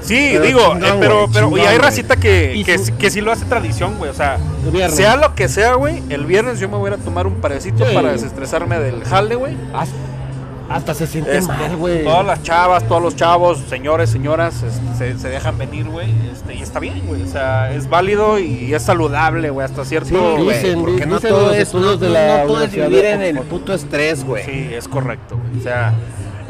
[0.00, 3.10] Sí, Pero digo, chingón, eh, pero, pero, y hay racita que, Y que, su- que
[3.10, 4.10] sí lo hace tradición, güey.
[4.10, 4.38] O sea,
[4.90, 7.94] sea lo que sea, güey, el viernes yo me voy a tomar un parecito Sí.
[7.94, 9.54] para desestresarme del jale, güey.
[10.68, 12.04] Hasta, se siente Este, mal, güey.
[12.04, 16.08] todas las chavas, todos los chavos, señores, señoras, este, se, se dejan venir, güey.
[16.30, 17.22] Este, y está bien, güey.
[17.22, 20.08] O sea, es válido y es saludable, güey, hasta cierto.
[20.36, 23.22] Sí, dicen, porque no todo es, no, de la no todo es Universidad vivir en
[23.22, 24.44] el puto estrés, güey.
[24.44, 25.58] Sí, es correcto, güey.
[25.58, 25.94] O sea,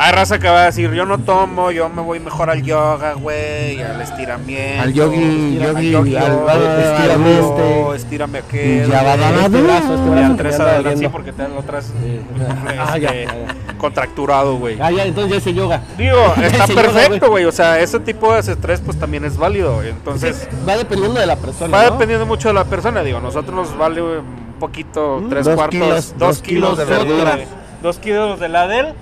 [0.00, 3.14] hay raza que va a decir, yo no tomo, yo me voy mejor al yoga,
[3.14, 4.82] güey, al estiramiento.
[4.82, 8.88] Al yogi, al yogi, yogi, al- yoga, al- estírame al- este, estírame aquel.
[8.88, 9.20] Ya va, güey.
[9.24, 11.10] va, va, Este brazo, este brazo al tres adelante, sí, doliendo.
[11.12, 11.42] porque te
[11.82, 12.20] Sí.
[12.38, 13.34] este, Ah, ya, ya, ya.
[13.78, 14.78] Contracturado, güey.
[14.80, 15.80] Ah, ya, entonces ya hice yoga.
[15.96, 17.44] Digo, está perfecto, güey.
[17.46, 19.82] O sea, ese tipo de estrés, pues también es válido.
[19.82, 21.76] Entonces, Va dependiendo de la persona.
[21.76, 21.90] va ¿no?
[21.92, 23.02] dependiendo mucho de la persona.
[23.02, 26.78] Digo, nosotros nos vale un poquito, Mm, tres dos cuartos, kilos, dos, dos kilos, kilos
[26.78, 27.38] de verdura.
[27.82, 28.94] Dos kilos de la del.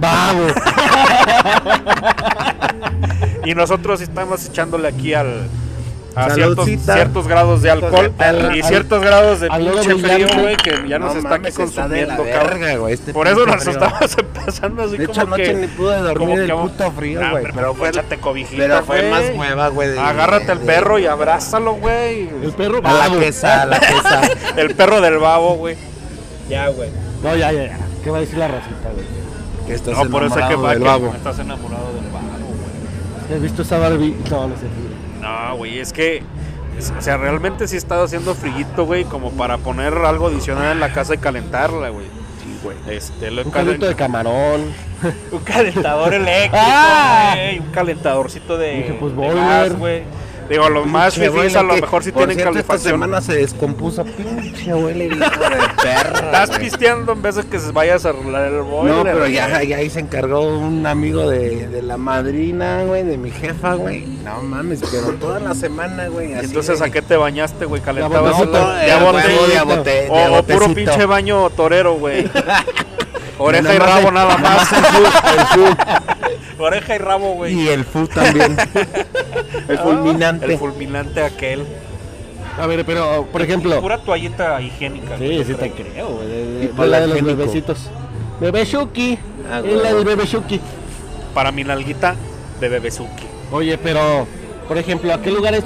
[0.00, 0.52] Vamos.
[3.44, 5.48] Y nosotros estamos echándole aquí al.
[6.14, 10.26] A ciertos, ciertos grados de alcohol Al- y al- ciertos grados de al pinche frío,
[10.40, 12.88] güey, que ya nos No está mames, aquí de consumiendo, cabrón.
[12.90, 13.70] este Por eso nos frío.
[13.72, 15.54] estamos empezando así De hecho, como anoche que.
[15.60, 17.42] ni pude dormir del que- puto frío, Ah, güey.
[17.44, 19.10] pero, pero fue, échate cobijita, pero fue güey.
[19.10, 19.88] más hueva, güey.
[19.90, 22.22] de- Agárrate al de- perro y abrázalo, güey.
[22.42, 24.22] El perro, A la quesa, a la quesa.
[24.56, 25.76] El perro del babo, güey.
[26.48, 26.88] Ya, güey.
[27.22, 27.78] No, ya, ya, ya.
[28.02, 29.06] ¿Qué va a decir la racita, güey?
[29.68, 31.12] Que estás No, por eso hay que, del que- babo.
[31.14, 32.26] estás enamorado del babo,
[33.28, 33.36] güey.
[33.36, 34.16] ¿Has visto esa Barbie?
[34.30, 34.62] No, no sé.
[35.20, 36.22] No, güey, es que.
[36.78, 40.72] es- o sea, realmente sí he estado haciendo frillito, güey, como para poner algo adicional
[40.72, 42.06] en la casa y calentarla, güey.
[42.42, 42.76] Sí, güey.
[42.88, 44.72] Este, lo Un caldito de camarón.
[45.32, 47.32] un calentador eléctrico, Ah.
[47.34, 50.02] güey, un calentadorcito de, Dije, pues, de gas, güey.
[50.48, 52.92] Digo, los más fifís a lo mejor sí tienen cierto, Esta calefacción.
[52.94, 54.04] semana se descompuso.
[54.04, 55.26] Pinche abuela, hijo de
[55.82, 56.20] perra.
[56.26, 56.60] Estás güey.
[56.60, 58.96] pisteando en vez de que se vayas a arreglar el boiler.
[58.96, 63.18] No, pero ya, ya ahí se encargó un amigo de, de la madrina, güey, de
[63.18, 64.06] mi jefa, güey.
[64.24, 66.32] No mames, pero toda la semana, güey.
[66.32, 67.82] Entonces, ¿a qué te bañaste, güey?
[67.82, 72.28] ¿Calentabas de era bote- o, puro pinche baño torero, güey.
[73.40, 74.72] Oreja y rabo nada más.
[74.72, 75.76] el fu- el fu-
[76.58, 77.54] Oreja y rabo, güey.
[77.54, 78.56] Y el fu también.
[79.68, 80.46] el fulminante.
[80.46, 81.64] El fulminante aquel.
[82.58, 83.80] A ver, pero, por ejemplo.
[83.80, 85.16] Pura toallita higiénica.
[85.18, 86.08] Sí, sí te creo.
[86.08, 86.28] güey.
[86.28, 87.90] De, de la de los bebecitos.
[88.40, 89.18] Bebé Shuki.
[89.50, 90.60] Ah, es la del bebé Shuki.
[91.34, 92.16] Para mi nalguita
[92.60, 93.24] de bebezuki.
[93.52, 94.26] Oye, pero,
[94.66, 95.62] por ejemplo, ¿a qué lugares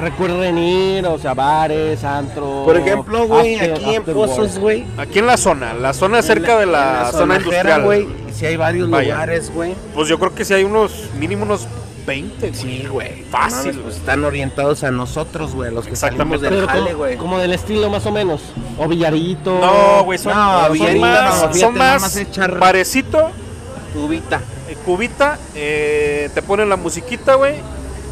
[0.00, 1.06] recuerden ir?
[1.06, 2.62] O sea, bares, antro.
[2.64, 4.84] Por ejemplo, güey, after- aquí en Pozos, güey.
[4.96, 7.82] Aquí en la zona, la zona cerca de la, en zona zonajera, industrial.
[7.82, 8.06] güey.
[8.34, 9.12] Si hay varios Vaya.
[9.14, 9.74] lugares, güey.
[9.94, 11.66] Pues yo creo que sí hay unos, mínimo unos
[12.06, 12.48] 20.
[12.50, 12.54] güey.
[12.60, 13.22] Sí, güey.
[13.30, 16.44] Fácil, Mames, pues están orientados a nosotros, güey, los que salimos Exactamente.
[16.50, 17.16] del Pero jale, como, güey.
[17.16, 18.42] como del estilo más o menos.
[18.78, 19.58] O Villarito.
[19.60, 23.30] No, güey, son, No, son más, no, fíjate, son más más echar- parecito,
[23.92, 24.40] Tubita.
[24.68, 27.54] eh, cubita, eh, te ponen la musiquita, güey,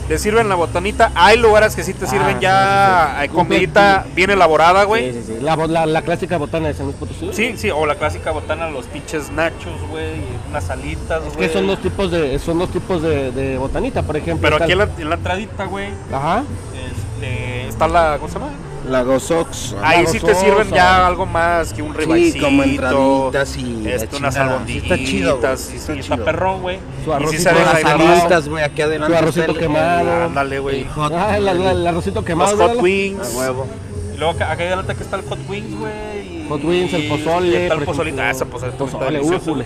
[0.09, 1.12] te sirven la botanita.
[1.15, 3.35] Hay lugares que sí te sirven Ah, ya sí, eh, sí.
[3.35, 5.12] comidita bien elaborada, güey.
[5.12, 5.43] Sí, sí, sí.
[5.43, 7.31] La, la, la clásica botana de San Luis Potosí.
[7.33, 11.47] Sí, sí, o la clásica botana, los pinches nachos, güey, unas alitas, Es güey.
[11.49, 14.43] que son dos tipos de, son dos tipos de, de botanita, por ejemplo.
[14.51, 16.43] Pero aquí en la, en la entradita, güey, Ajá.
[16.75, 18.51] este, está la, ¿cómo se llama?
[18.88, 19.75] Lagos Ox.
[19.83, 22.45] Ahí sí te sirven ya algo más que un Sí, ribaicito.
[22.47, 24.99] como entraditas y la este, unas albondiguitas.
[24.99, 26.25] Sí está chido, güey, sí sí, está está chido.
[26.25, 26.79] perrón, güey.
[27.05, 28.49] Su Y sí arrocito con las alitas.
[28.49, 29.12] güey, aquí adelante.
[29.16, 30.25] Su arrocito quemado.
[30.25, 30.87] Ándale, güey.
[30.97, 32.57] Ah, el, el- arrocito quemado.
[32.57, 32.83] Los Hot.
[32.83, 33.35] Wings.
[33.35, 33.66] A huevo.
[34.14, 36.49] Y luego acá acá adelante que está el Hot Wings, güey.
[36.49, 37.62] Hot Wings, el pozole.
[37.64, 38.21] Está el pozolito.
[38.23, 38.73] Ah, ese pozole.
[38.73, 39.64] Pozole, újule.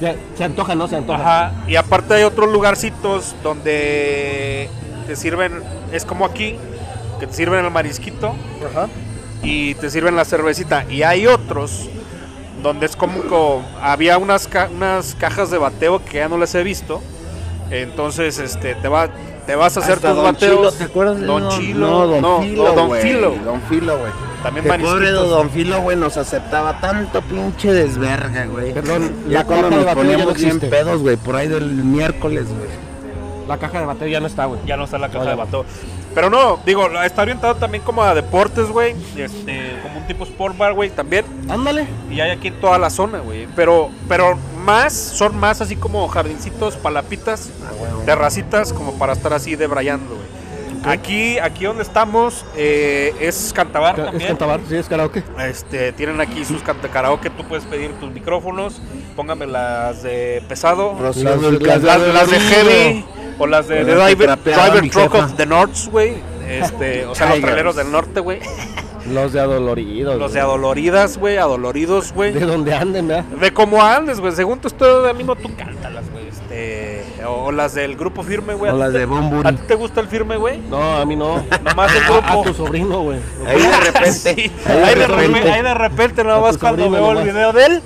[0.00, 0.88] Se, se antoja, ¿no?
[0.88, 1.46] Se antoja.
[1.46, 1.52] Ajá.
[1.68, 4.68] Y aparte hay otros lugarcitos donde
[5.06, 6.56] te sirven, es como aquí,
[7.18, 8.34] que te sirven el marisquito
[8.70, 8.88] Ajá.
[9.42, 10.84] y te sirven la cervecita.
[10.88, 11.88] Y hay otros
[12.62, 16.54] donde es como, co- había unas, ca- unas cajas de bateo que ya no les
[16.54, 17.00] he visto.
[17.70, 19.08] Entonces, este, te va,
[19.46, 20.56] te vas a hacer Hasta tus Don bateos.
[20.56, 21.86] Chilo, ¿te acuerdas de Don Chilo?
[21.90, 22.98] No, Don no, Filo, no, Don.
[22.98, 23.34] Filo.
[23.44, 24.12] Don Filo, güey.
[24.42, 25.10] También Que pobre.
[25.10, 28.72] Don Filo, güey, nos aceptaba tanto pinche desverga, güey.
[28.72, 30.68] Perdón, Ya la cuando nos poníamos bien existe.
[30.68, 32.68] pedos, güey, por ahí del miércoles, güey.
[33.48, 34.60] La caja de bateo ya no está, güey.
[34.66, 35.30] Ya no está la caja Oye.
[35.30, 35.64] de bateo.
[36.16, 38.96] Pero no, digo, está orientado también como a deportes, güey.
[39.16, 41.26] Este, como un tipo sport bar, güey, también.
[41.48, 41.86] Ándale.
[42.10, 43.46] Y hay aquí en toda la zona, güey.
[43.54, 47.50] Pero, pero más, son más así como jardincitos, palapitas,
[48.06, 50.26] terracitas, como para estar así debrayando, güey.
[50.86, 54.28] Aquí, aquí donde estamos, eh, es Cantabar Es también.
[54.28, 55.22] cantabar, sí, es karaoke.
[55.40, 58.80] Este, tienen aquí sus canta karaoke, tú puedes pedir tus micrófonos,
[59.16, 63.04] póngame las de pesado, las, las- las de heavy
[63.38, 65.24] o las de, Driver, driver Truck jefa.
[65.26, 66.14] of the North, güey.
[66.48, 68.38] Este, o sea, los traileros del norte, güey.
[69.12, 70.16] Los de adoloridos.
[70.18, 72.32] Los de adoloridas, güey, adoloridos, güey.
[72.32, 73.24] De donde anden, ¿verdad?
[73.24, 74.32] De cómo andes, güey.
[74.34, 76.26] Según tu estado de ánimo, tú cántalas, güey.
[76.28, 78.72] Este, o, o las del grupo firme, güey.
[78.72, 79.48] O ¿A las ti te- de Bumburi.
[79.48, 80.58] ¿A ti te gusta el firme, güey?
[80.58, 81.44] No, a mí no.
[81.64, 82.26] Nomás el grupo.
[82.26, 83.18] a tu sobrino, güey.
[83.46, 84.12] Ahí de repente.
[84.12, 85.26] Sí, ahí ahí, de repente.
[85.26, 87.24] repente, ahí de repente, nada A más tu cuando veo el nomás.
[87.24, 87.82] video de él.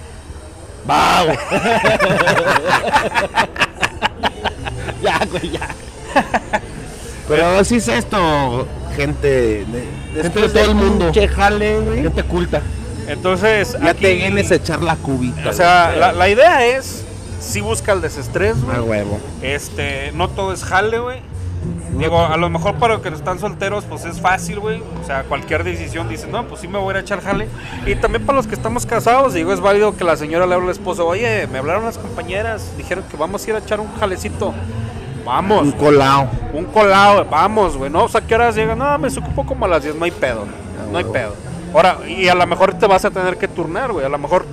[0.89, 1.39] Va, güey.
[5.03, 5.69] ya, güey, ya.
[7.29, 9.65] Pero así es esto, gente.
[9.65, 11.05] de- Después de todo el mundo.
[11.13, 12.03] pinche jale, güey.
[12.03, 12.61] Gente culta.
[13.07, 15.51] Entonces, Ya aquí, te vienes a echar la cubita.
[15.51, 17.05] O sea, la, la idea es,
[17.41, 18.77] si busca el desestrés, güey.
[18.77, 19.21] a huevo.
[19.43, 21.21] Este, no todo es jale, güey.
[21.99, 24.83] Digo, a lo mejor para los que están solteros, pues es fácil, güey.
[25.03, 27.49] O sea, cualquier decisión dice, no, pues sí me voy a echar jale.
[27.87, 30.67] Y también para los que estamos casados, digo, es válido que la señora le hable
[30.67, 33.93] al esposo, oye, me hablaron las compañeras, dijeron que vamos a ir a echar un
[33.99, 34.55] jalecito.
[35.24, 36.28] Vamos, Un colado.
[36.52, 38.04] un colado, vamos, güey, ¿no?
[38.04, 38.78] O sea, ¿qué horas llegan?
[38.78, 40.46] No, me ocupo como a las 10, no hay pedo,
[40.90, 41.35] no hay pedo.
[41.74, 44.04] Ahora, y a lo mejor te vas a tener que turnar, güey.
[44.04, 44.44] A lo mejor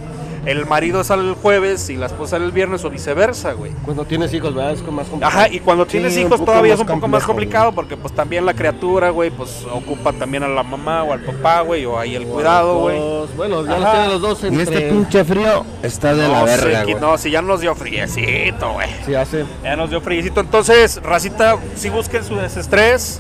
[0.48, 3.72] el marido sale el jueves y la esposa sale el viernes o viceversa, güey.
[3.84, 4.72] Cuando tienes hijos, ¿verdad?
[4.74, 5.26] Es más complicado.
[5.40, 8.54] Ajá, y cuando tienes hijos todavía es un poco más complicado porque pues también la
[8.54, 12.26] criatura, güey, pues ocupa también a la mamá o al papá, güey, o ahí el
[12.26, 12.98] cuidado, güey.
[12.98, 13.80] Dos, Bueno, ya Ajá.
[13.82, 14.64] los tienen los dos Y entre...
[14.64, 17.02] este pinche frío está de la No, verga, sí, güey.
[17.02, 18.88] no, si ya nos dio friecito, güey.
[19.06, 19.46] Sí, hace.
[19.64, 20.40] Ya nos dio friecito.
[20.42, 23.20] Entonces, racita, si busquen su desestrés,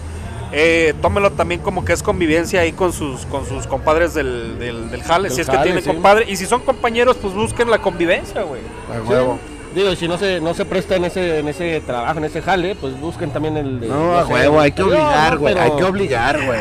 [0.51, 4.89] eh, tómelo también como que es convivencia ahí con sus, con sus compadres del, del,
[4.89, 5.89] del jale, Del si es que tienen sí.
[5.89, 6.25] compadre.
[6.29, 8.61] Y si son compañeros, pues busquen la convivencia, güey.
[8.95, 9.39] A huevo.
[9.75, 12.41] Digo, y si no se, no se presta en ese, en ese trabajo, en ese
[12.41, 13.87] jale, pues busquen también el de...
[13.87, 15.39] No, huevo, hay que obligar, ¿no?
[15.39, 15.53] güey.
[15.53, 16.59] Pero Hay que obligar, güey.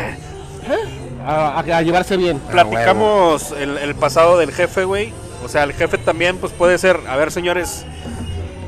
[1.25, 2.39] A, a- a llevarse bien.
[2.51, 5.13] Platicamos el, el pasado del jefe, güey.
[5.45, 7.85] O sea, el jefe también, pues puede ser, a ver, señores,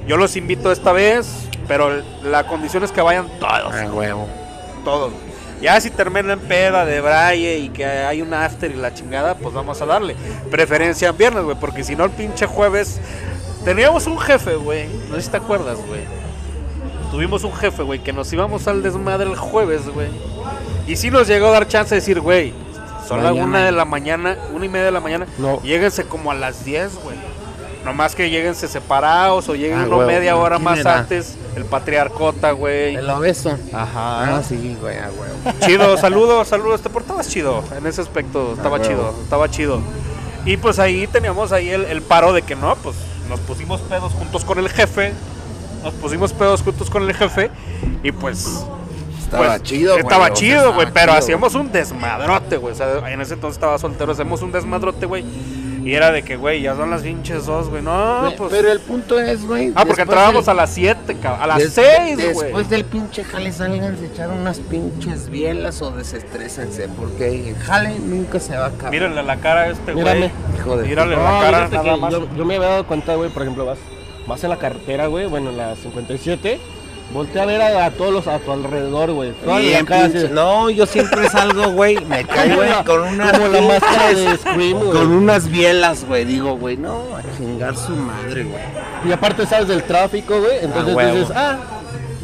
[0.06, 1.28] yo los invito esta vez,
[1.66, 1.90] pero
[2.22, 3.74] la condición es que vayan todos.
[3.74, 4.28] A huevo.
[4.88, 5.12] Todos.
[5.60, 9.34] Ya si termina en peda de braille y que hay un after y la chingada,
[9.34, 10.16] pues vamos a darle.
[10.50, 13.00] Preferencia en viernes, güey, porque si no el pinche jueves...
[13.64, 16.00] Teníamos un jefe, güey, no sé si te acuerdas, güey.
[17.10, 20.08] Tuvimos un jefe, güey, que nos íbamos al desmadre el jueves, güey.
[20.86, 22.54] Y sí nos llegó a dar chance de decir, güey,
[23.06, 25.26] son las una de la mañana, una y media de la mañana.
[25.36, 25.60] No.
[25.62, 27.16] Lléguense como a las 10, güey.
[27.84, 30.10] Nomás que lléguense separados o lleguen Ah, uno huevo.
[30.10, 30.98] media hora ¿Quién más era?
[30.98, 31.36] antes.
[31.56, 32.96] El patriarcota, güey.
[32.96, 33.56] El obeso.
[33.72, 34.36] Ajá.
[34.36, 35.58] Ah, sí, güey, a huevo.
[35.60, 36.82] Chido, saludos, saludos.
[36.82, 38.52] Te portabas chido en ese aspecto.
[38.56, 38.84] Estaba Ah, huevo.
[38.90, 39.80] chido, estaba chido.
[40.44, 42.96] Y pues ahí teníamos ahí el, el paro de que no, pues
[43.28, 45.12] nos pusimos pedos juntos con el jefe.
[45.82, 47.50] Nos pusimos pedos juntos con el jefe.
[48.02, 48.64] Y pues.
[49.22, 50.02] Estaba pues, chido, güey.
[50.02, 50.86] Estaba chido, güey.
[50.86, 52.72] estaba Pero chido, hacíamos un desmadrote, güey.
[52.72, 54.12] O sea, en ese entonces estaba soltero.
[54.12, 55.24] Hacemos un desmadrote, güey.
[55.84, 57.82] Y era de que, güey, ya son las pinches dos, güey.
[57.82, 58.36] No, güey.
[58.36, 58.50] pues.
[58.50, 59.72] Pero el punto es, güey.
[59.74, 61.42] ah, porque entrábamos del- a las 7, cabrón.
[61.42, 62.26] A las des- 6, güey.
[62.34, 66.88] Después del pinche jale salgan a echar unas pinches bielas o desestrésense.
[66.98, 68.90] Porque el jale nunca se va a acabar.
[68.90, 70.04] Mírale la cara a este, güey.
[70.04, 70.30] Mírame.
[70.56, 72.12] Hijo de Mírale No, la cara nada que más.
[72.12, 73.78] Yo, yo me había dado cuenta, güey, por ejemplo, vas,
[74.26, 76.58] vas en la carretera, güey, bueno, en la 57,
[77.12, 79.32] Voltea a ver a, a todos los a tu alrededor, güey.
[79.60, 82.04] Bien, pinche- No, yo siempre salgo, güey.
[82.04, 84.90] Me caigo güey, con unas Como la máscara de Scream, güey.
[84.90, 86.26] Con unas bielas, güey.
[86.26, 88.62] Digo, güey, no, a chingar su madre, güey.
[89.06, 90.58] Y aparte sabes del tráfico, güey.
[90.62, 91.14] Entonces huevo.
[91.16, 91.56] dices, ah,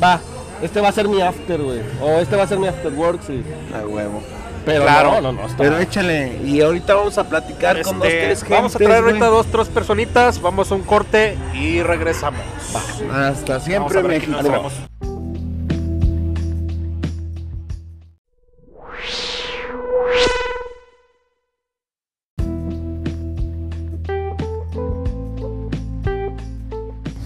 [0.03, 0.20] va,
[0.61, 1.81] este va a ser mi after, güey.
[2.03, 3.42] O este va a ser mi after work, sí.
[3.75, 4.23] A huevo.
[4.64, 5.12] Pero Claro.
[5.12, 5.46] no, no, no.
[5.46, 6.38] Está Pero échale.
[6.44, 9.46] Y ahorita vamos a platicar con dos, Este, tres gentes, vamos a traer ahorita dos,
[9.46, 12.40] tres personitas, vamos a un corte y regresamos.
[13.12, 14.70] Hasta siempre, Vamos a ver qué México.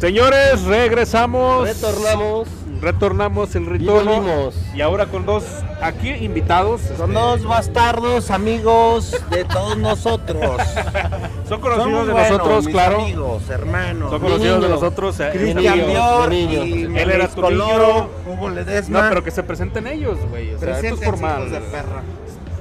[0.00, 1.66] Señores, regresamos.
[1.68, 2.48] Retornamos.
[2.80, 4.12] Retornamos el Y retorno.
[4.12, 4.54] volvimos.
[4.74, 5.44] Y ahora con dos
[5.82, 6.80] aquí invitados.
[6.96, 10.60] Son este, dos bastardos amigos de todos nosotros.
[11.48, 13.00] Son conocidos de buenos, nosotros, mis claro.
[13.02, 14.10] amigos, hermanos.
[14.10, 15.20] Son conocidos de nosotros.
[15.20, 17.86] eh, Cristian Dior Él era tu Coloro,
[18.26, 18.34] niño.
[18.36, 19.02] Hugo Ledesma.
[19.02, 20.54] No, pero que se presenten ellos, güey.
[20.54, 21.50] O sea, esto es formal.
[21.50, 22.02] de perra.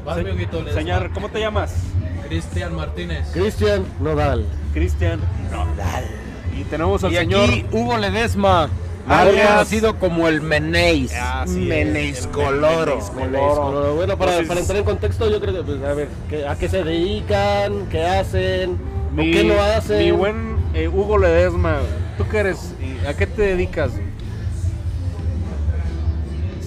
[0.05, 0.17] Vas,
[0.73, 1.75] Señor, ¿cómo te llamas?
[2.27, 3.27] Cristian Martínez.
[3.33, 4.45] Cristian Nodal.
[4.73, 5.19] Cristian.
[6.57, 7.49] Y tenemos al Y señor.
[7.49, 8.69] aquí Hugo Ledesma,
[9.07, 11.13] Alias- alias conocido como el Meneis.
[11.13, 12.85] Así es, Meneis el Coloro.
[12.97, 13.81] Meneis Coloro.
[13.81, 16.45] Pero bueno, para, Entonces- para entrar en contexto, yo creo que, pues, a ver, ¿qué-
[16.47, 17.87] ¿a qué se dedican?
[17.89, 18.71] ¿Qué hacen?
[19.11, 19.99] ¿O Mi- qué no hacen?
[19.99, 21.79] Mi buen eh, Hugo Ledesma,
[22.17, 22.73] ¿tú qué eres?
[22.81, 23.91] ¿Y ¿A qué te dedicas?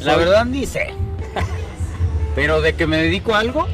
[0.03, 0.94] La verdad ni sé.
[2.35, 3.66] Pero de que me dedico a algo,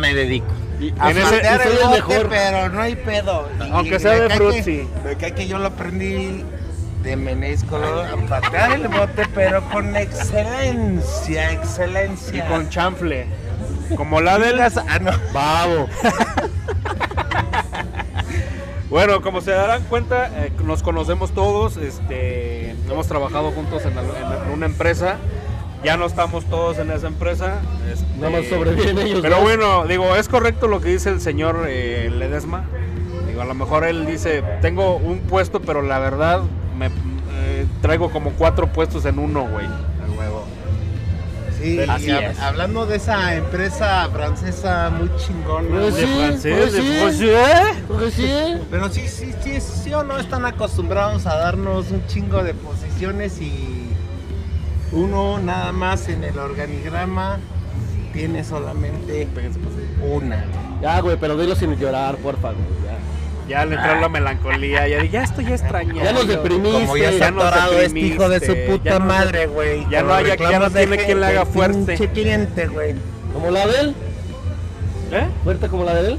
[0.00, 0.46] me dedico.
[0.80, 2.28] Y- A En ese- el bote, mejor.
[2.28, 3.48] pero no hay pedo.
[3.60, 4.64] Y Aunque sea de fruit,
[5.18, 6.44] que- que yo lo aprendí
[7.02, 12.46] de Menéis Coloro a patear el bote, pero con excelencia, Y excelencia.
[12.48, 13.26] con chanfle.
[13.96, 14.60] Como la del.
[14.60, 15.12] Ah, no.
[15.32, 15.88] Babo.
[18.90, 23.92] Bueno, como se darán cuenta, eh, nos conocemos todos, este, hemos trabajado juntos en,
[24.50, 25.18] una empresa,
[25.84, 27.60] ya no estamos todos en esa empresa.
[27.92, 29.20] este, Nada más sobreviven ellos.
[29.20, 32.64] Pero bueno, digo, es correcto lo que dice el señor eh, Ledesma.
[33.26, 36.40] Digo, a lo mejor él dice, tengo un puesto, pero la verdad
[36.78, 39.66] me eh, traigo como cuatro puestos en uno, güey.
[39.66, 40.44] A huevo.
[41.60, 42.38] Sí, Así hab- es.
[42.38, 45.68] hablando de esa empresa francesa muy chingona.
[45.68, 46.06] Pues güey.
[46.06, 46.98] sí, francés, pues de sí.
[46.98, 47.76] francés.
[47.88, 48.32] Pues sí.
[48.70, 53.40] Pero sí, sí, sí, sí o no están acostumbrados a darnos un chingo de posiciones
[53.40, 53.88] y
[54.92, 57.38] uno nada más en el organigrama
[58.12, 59.28] tiene solamente
[60.00, 60.44] una.
[60.80, 62.64] Ya, güey, pero dilo sin llorar, porfa, güey.
[62.84, 62.98] Ya.
[63.48, 66.04] Ya le entró la melancolía, ya, dije, ya estoy extrañando.
[66.04, 66.80] Ya nos deprimiste.
[66.80, 69.86] Como ya ya nos este hijo de su puta no- madre, güey.
[69.90, 71.78] ya no haya- ya no tiene quien le haga fuerte.
[71.96, 72.94] pinche cliente, güey.
[73.32, 73.94] ¿Como la de él?
[75.12, 75.26] ¿Eh?
[75.44, 76.18] ¿Fuerte como la de él?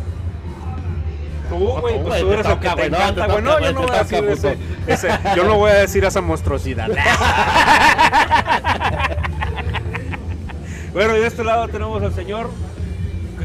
[1.50, 3.42] Tú, güey, Tú, pues tú eres el que te encanta, güey.
[3.44, 4.64] No, yo no voy a decir ese, puto.
[4.88, 6.88] ese- yo no voy a decir esa monstruosidad.
[10.94, 12.50] bueno, y de este lado tenemos al señor.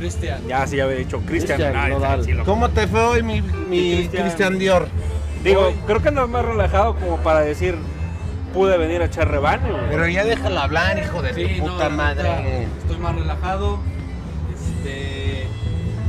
[0.04, 0.46] Cristian.
[0.48, 1.58] Ya, sí, ya había dicho Cristian.
[1.58, 2.14] Cristian, Ay, no, dale.
[2.16, 2.44] tranquilo.
[2.44, 4.58] ¿Cómo te fue hoy mi, mi Cristian.
[4.58, 4.88] Dior?
[5.42, 7.76] Digo, creo que andas más relajado como para decir,
[8.52, 9.84] pude venir a echar rebane, güey.
[9.90, 12.66] Pero ya déjalo hablar, hijo de Sí, tu no, puta madre.
[12.82, 13.78] Estoy más relajado.
[14.52, 15.46] Este,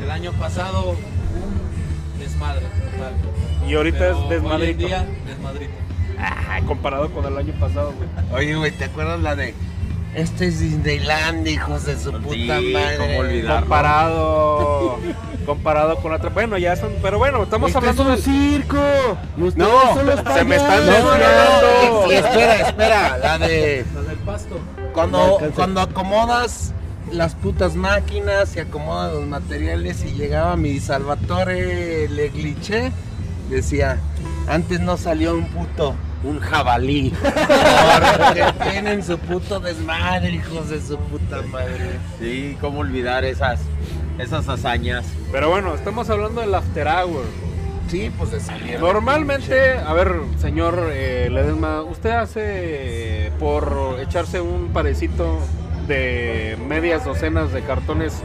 [0.03, 3.13] el año pasado, un desmadre total.
[3.67, 4.87] Y ahorita Pero es Hoy en desmadrito.
[4.87, 5.73] día, desmadrito.
[6.19, 8.09] Ah, comparado con el año pasado, güey.
[8.43, 9.53] Oye, güey, ¿te acuerdas la de...
[10.15, 12.97] Este es Disneyland, hijos de su puta madre?
[12.97, 13.59] cómo olvidar.
[13.59, 14.99] Comparado,
[15.45, 16.29] comparado con otra.
[16.29, 18.77] Bueno, ya son, pero bueno, estamos Este hablando es de un circo.
[19.35, 19.51] No,
[19.93, 22.11] son los se me están desviando.
[22.11, 23.85] Espera, espera, la de...
[23.93, 24.57] La del pasto.
[24.93, 26.73] Cuando, No cuando acomodas
[27.11, 32.93] las putas máquinas y acomodas los materiales y llegaba mi Salvatore Le Glitché,
[33.49, 33.97] decía,
[34.47, 35.93] antes no salió un puto,
[36.25, 37.13] un jabalí.
[37.23, 41.99] Ahora que tienen su puto desmadre, hijos de su puta madre.
[42.19, 43.61] Sí, cómo olvidar esas,
[44.17, 45.05] esas hazañas.
[45.31, 47.23] Pero bueno, estamos hablando del after hour.
[47.87, 48.79] Sí, pues de salir.
[48.79, 52.41] Normalmente, a ver, señor eh, Ledesma, ¿usted hace
[53.27, 55.39] eh, por echarse un parecito
[55.87, 58.23] de medias docenas de cartones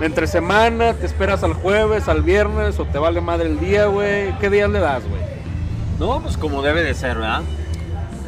[0.00, 0.94] entre semana?
[0.94, 4.36] ¿Te esperas al jueves, al viernes o te vale madre el día, güey?
[4.40, 5.33] ¿Qué días le das, güey?
[5.98, 7.42] No, pues como debe de ser, ¿verdad?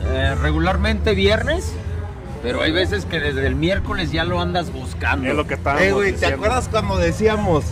[0.08, 1.72] Eh, regularmente viernes,
[2.42, 5.28] pero hay veces que desde el miércoles ya lo andas buscando.
[5.28, 6.36] Es lo que estábamos Eh, güey, ¿te diciendo.
[6.36, 7.64] acuerdas cuando decíamos,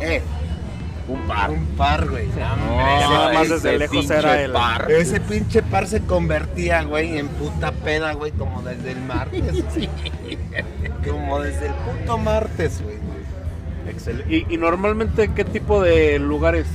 [0.00, 0.22] eh,
[1.08, 1.50] Un par.
[1.50, 2.28] un par, güey?
[2.36, 4.90] ya nada más ese desde lejos pinche era el- par.
[4.90, 9.42] Ese pinche par se convertía, güey, en puta peda, güey, como desde el martes.
[11.08, 12.96] Como desde el puto martes, güey.
[13.88, 14.34] Excelente.
[14.48, 16.66] ¿Y, y normalmente qué tipo de lugares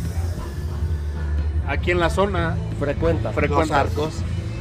[1.67, 3.29] aquí en la zona Frecuenta.
[3.29, 3.77] Los frecuentas?
[3.77, 4.13] arcos.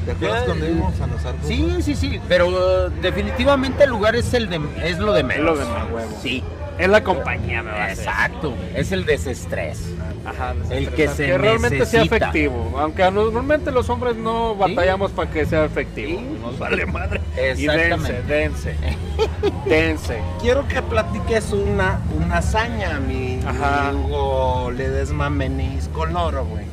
[0.05, 1.47] ¿Te acuerdas cuando íbamos a los arcos?
[1.47, 5.59] Sí, sí, sí, pero uh, definitivamente el lugar es el de es lo de menos.
[5.59, 6.19] Es lo de más huevo.
[6.21, 6.43] Sí,
[6.79, 8.55] Es la compañía, me va a exacto.
[8.75, 9.81] Es el desestrés.
[10.25, 12.75] Ajá, El que se que realmente sea efectivo.
[12.79, 16.19] Aunque normalmente los hombres no batallamos para que sea efectivo.
[16.19, 16.39] Sí.
[16.41, 17.21] Nos vale madre.
[17.37, 18.23] Y dense, Exactamente.
[18.23, 18.75] dense.
[19.67, 20.19] dense.
[20.41, 23.93] Quiero que platiques una, una hazaña, mi, Ajá.
[23.93, 26.65] mi Hugo Ledesma Menis Coloro, güey.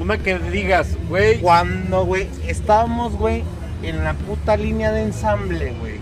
[0.00, 1.38] Una que digas, güey.
[1.40, 3.42] Cuando, güey, estábamos, güey,
[3.82, 5.98] en la puta línea de ensamble, güey.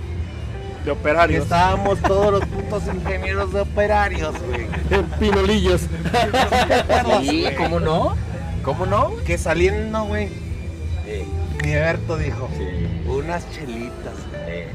[0.85, 1.45] De operarios.
[1.45, 4.67] estábamos todos los putos ingenieros de operarios, güey.
[5.19, 5.83] Pinolillos.
[7.23, 8.17] Sí, ¿cómo no?
[8.63, 9.13] ¿Cómo no?
[9.27, 10.29] Que saliendo, güey,
[11.65, 14.15] mi Berto dijo, sí, unas chelitas.
[14.47, 14.69] eh.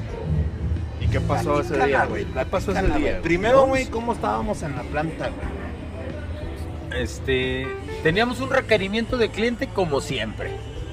[0.99, 2.33] ¿Y qué pasó ese día, güey, güey?
[2.43, 2.97] ¿Qué pasó ese día?
[2.99, 3.21] güey.
[3.21, 7.01] Primero, güey, ¿cómo estábamos en la planta, güey?
[7.01, 7.67] Este,
[8.03, 10.51] teníamos un requerimiento de cliente como siempre.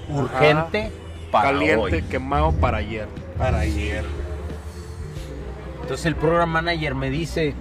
[0.08, 0.90] Urgente
[1.30, 2.02] para Caliente, hoy.
[2.02, 3.06] quemado para ayer.
[3.36, 4.04] Para ayer.
[5.82, 7.54] Entonces el program manager me dice,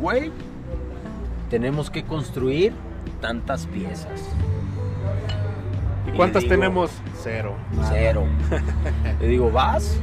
[0.00, 0.32] güey,
[1.50, 2.72] tenemos que construir
[3.20, 4.20] tantas piezas.
[6.06, 6.90] ¿Y Y cuántas digo- tenemos?
[7.22, 7.54] Cero.
[7.88, 8.24] Cero.
[9.20, 9.96] Le digo, ¿vas?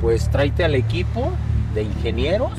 [0.00, 1.32] Pues tráete al equipo
[1.74, 2.52] de ingenieros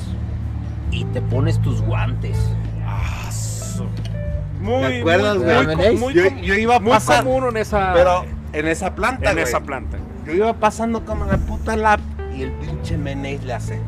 [0.92, 2.38] y te pones tus guantes.
[2.86, 3.30] Ah,
[4.64, 5.98] Muy, ¿Te acuerdas, muy, güey?
[5.98, 9.60] muy, Yo, yo iba muy pasar, común en esa, pero en esa planta, en esa
[9.60, 9.98] planta.
[10.26, 12.00] Yo iba pasando como la puta lap
[12.34, 13.80] y el pinche Menéis le hace.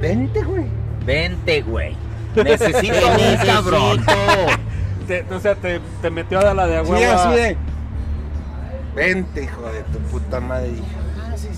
[0.00, 0.66] Vente, güey.
[1.04, 1.96] Vente, güey.
[2.36, 4.04] Necesito un cabrón.
[5.08, 6.98] Te- o sea, te, te metió a la de agua.
[6.98, 7.56] Sí, así de.
[8.94, 10.68] Vente, hijo de tu puta madre.
[10.68, 10.82] Y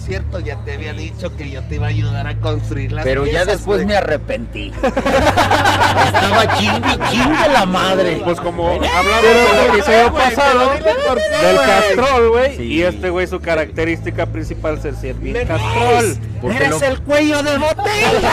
[0.08, 3.24] cierto, ya te había dicho que yo te iba a ayudar a construir las Pero
[3.26, 3.86] ya después güey.
[3.86, 4.72] me arrepentí.
[4.82, 8.20] Estaba chingue, chingue la madre.
[8.24, 12.56] Pues como hablamos del episodio güey, pasado del castrol, güey.
[12.56, 12.62] Sí.
[12.62, 16.16] Y este güey, su característica principal es el servir castrol.
[16.40, 18.32] Porque Eres lo- el cuello de botella.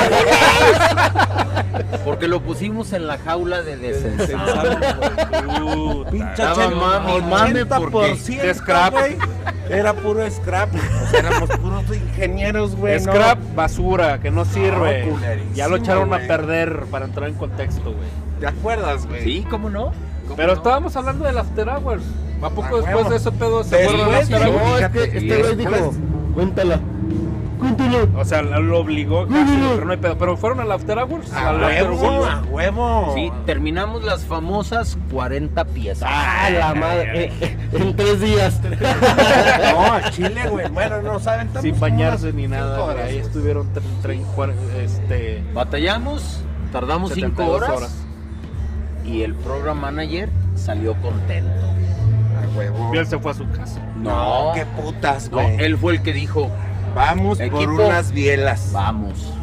[2.05, 4.79] Porque lo pusimos en la jaula de desensado.
[6.35, 8.91] Chelo, mame mame porque 80%, de scrap.
[8.93, 9.17] güey,
[9.69, 10.69] Era puro scrap.
[10.73, 12.95] O sea, éramos puros ingenieros, güey.
[13.03, 13.11] ¿no?
[13.11, 15.11] Scrap, basura, que no sirve.
[15.53, 18.07] ya lo echaron a perder para entrar en contexto, güey.
[18.39, 19.23] ¿Te acuerdas, güey?
[19.23, 19.91] Sí, ¿cómo no?
[20.25, 20.53] ¿Cómo Pero no?
[20.53, 22.03] estábamos hablando del After Hours.
[22.41, 24.61] ¿A poco Ah, después de ese pedo se fueron al After Hours?
[24.61, 25.93] No, es que este güey dijo,
[26.33, 26.79] cuéntala.
[27.59, 28.07] Cuéntalo.
[28.17, 30.17] O sea, lo obligó casi, pero no hay pedo.
[30.17, 31.31] ¿Pero fueron al After Hours?
[31.33, 32.29] A ¿Al After huevo, Hours?
[32.29, 33.11] a huevo.
[33.15, 36.09] Sí, terminamos las famosas 40 piezas.
[36.11, 37.25] Ah, la madre.
[37.25, 38.59] eh, eh, en tres días.
[39.71, 40.67] No, a Chile, güey.
[40.69, 41.61] Bueno, no saben tanto.
[41.61, 42.81] Sin bañarse ni nada.
[42.81, 43.25] horas, Ahí güey.
[43.25, 46.41] estuvieron tre- tre- cuar- este, Batallamos,
[46.71, 48.05] tardamos 5 72 horas,
[49.05, 51.49] y el program manager salió contento.
[51.51, 52.91] A huevo.
[52.93, 53.79] Y él se fue a su casa.
[53.97, 55.55] No, Qué putas, no, güey.
[55.63, 56.49] él fue el que dijo,
[56.95, 58.69] Vamos por unas bielas.
[58.71, 59.33] vamos,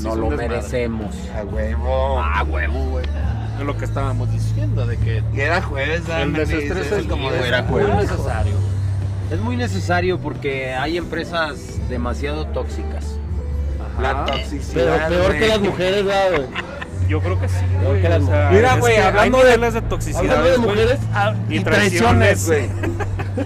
[0.00, 0.48] no lo desmadre.
[0.48, 1.14] merecemos.
[1.36, 2.20] A huevo.
[2.22, 3.06] Ah, huevo, güey.
[3.58, 7.46] Es lo que estábamos diciendo, de que Y era jueves, el desestrés es como de-
[7.48, 8.10] era muy jueves.
[8.10, 8.54] necesario.
[9.30, 11.56] Es muy necesario porque hay empresas
[11.88, 13.16] demasiado tóxicas.
[14.00, 14.24] La Ajá.
[14.26, 15.08] toxicidad.
[15.08, 16.46] Pero peor que las mujeres, ¿verdad, güey?
[17.08, 18.00] Yo creo que sí, güey.
[18.02, 20.20] que las o sea, Mira, güey, que hablando de- de toxicidad.
[20.38, 21.00] Hablando de mujeres,
[21.48, 22.68] y, Y traiciones, traiciones, güey.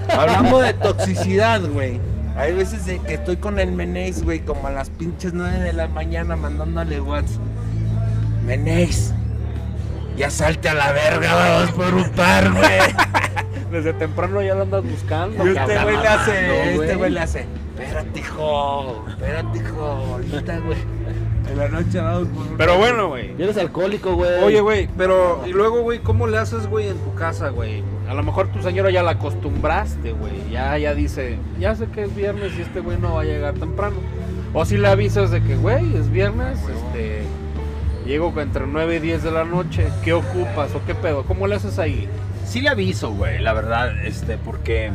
[0.18, 2.00] Hablando de toxicidad, güey.
[2.36, 5.72] Hay veces de que estoy con el Menéis, güey, como a las pinches 9 de
[5.72, 7.40] la mañana mandándole WhatsApp.
[8.44, 9.12] Menéis,
[10.16, 12.80] ya salte a la verga, vamos por un par, güey.
[13.70, 15.44] Desde temprano ya lo andas buscando.
[15.46, 17.10] Y este güey le hace, No, este güey.
[17.10, 17.46] le hace.
[17.78, 20.78] Espérate, hijo, espérate, hijo, ahorita, güey.
[21.50, 23.32] En la noche vamos por un Pero bueno, güey.
[23.38, 24.42] eres alcohólico, güey.
[24.42, 27.82] Oye, güey, pero y luego, güey, ¿cómo le haces, güey, en tu casa, güey?
[28.08, 30.50] A lo mejor tu señora ya la acostumbraste, güey.
[30.50, 33.54] Ya, ya dice, ya sé que es viernes y este güey no va a llegar
[33.54, 33.96] temprano.
[34.52, 37.22] O si le avisas de que, güey, es viernes, este,
[38.06, 41.24] llego entre 9 y 10 de la noche, ¿qué ocupas o qué pedo?
[41.24, 42.08] ¿Cómo le haces ahí?
[42.46, 44.92] Sí le aviso, güey, la verdad, este, porque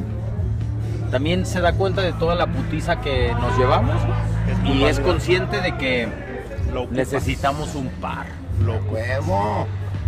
[1.11, 3.95] también se da cuenta de toda la putiza que nos llevamos
[4.65, 6.07] y es consciente de que
[6.73, 8.27] Lo necesitamos un par.
[8.63, 9.67] Lo huevo.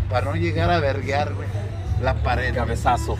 [0.09, 1.47] Para no llegar a verguear, güey.
[2.01, 2.53] La pared.
[2.53, 3.15] Cabezazo.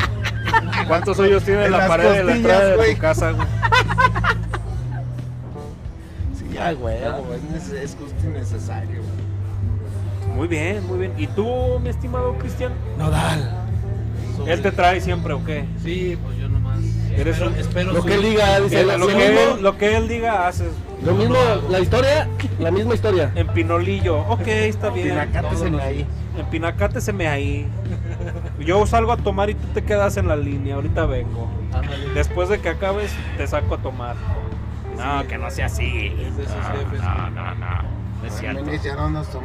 [0.88, 3.46] ¿Cuántos hoyos tiene En la pared de la entrada de tu casa, güey?
[6.38, 6.96] Sí, ya, güey.
[7.54, 10.36] Es, justo y necesario, güey.
[10.36, 11.12] Muy bien, muy bien.
[11.18, 12.72] ¿Y tú, mi estimado Cristian?
[12.98, 13.56] Nodal.
[14.46, 15.66] ¿Él te trae siempre o qué?
[15.82, 16.78] Sí, pues yo nomás.
[17.12, 19.76] Eres espero, un- espero Lo su- que él diga, dice, lo, que mismo, él, lo
[19.76, 20.68] que él diga, haces.
[21.04, 21.36] lo mismo,
[21.68, 22.28] la historia,
[22.58, 23.32] la misma historia.
[23.34, 24.20] En Pinolillo.
[24.28, 25.18] Ok, está bien.
[25.80, 26.06] Ahí.
[26.38, 27.66] En Pinacate se me ahí.
[28.60, 31.48] Yo salgo a tomar y tú te quedas en la línea, ahorita vengo.
[31.72, 32.08] Ándale.
[32.14, 34.16] Después de que acabes, te saco a tomar.
[34.96, 35.26] No, Sí.
[35.28, 36.14] que no sea así.
[36.98, 38.00] No, no, no.
[38.20, 38.62] No es cierto.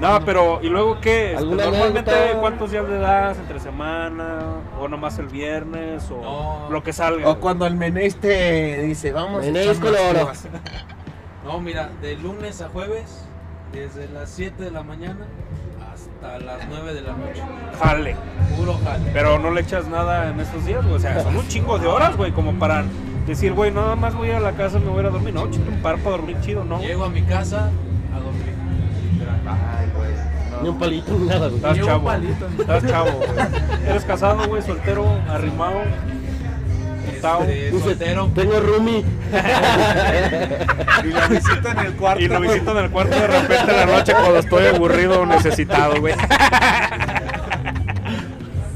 [0.02, 1.28] No pero ¿y luego qué?
[1.28, 2.12] Este, ¿Alguna Normalmente?
[2.42, 3.38] ¿cuántos días le das?
[3.38, 4.40] ¿Entre semana?
[4.78, 6.12] ¿O nomás el viernes?
[6.12, 6.70] ¿O No.
[6.70, 7.30] lo que salga?
[7.30, 10.32] O cuando el Menéis te dice, vamos unas coloro.
[11.46, 13.24] No, mira, de lunes a jueves,
[13.72, 15.28] desde las 7 de la mañana
[16.24, 17.42] hasta las 9 de la noche.
[17.82, 18.16] Jale.
[18.58, 19.10] Puro jale.
[19.14, 20.96] Pero no le echas nada en estos días, güey.
[20.96, 22.84] O sea, son un chingo de horas, güey, como para
[23.28, 25.34] decir, güey, nada más voy a la casa y me voy a ir a dormir.
[25.34, 26.80] No, chito, un par para dormir chido, ¿no?
[26.80, 27.70] Llego a mi casa
[28.16, 28.56] a dormir.
[30.62, 31.56] Ni un palito, nada, güey.
[31.58, 32.06] Estás Ni un chavo.
[32.06, 32.48] palito.
[32.60, 33.30] Estás chavo, güey.
[33.90, 35.82] Eres casado, güey, soltero, arrimado.
[37.16, 37.96] Este.
[38.36, 39.04] Tengo roomie.
[41.04, 42.22] Y la visita en el cuarto.
[42.24, 45.26] Y lo visito en el cuarto de repente en la noche cuando estoy aburrido o
[45.26, 46.16] necesitado, güey.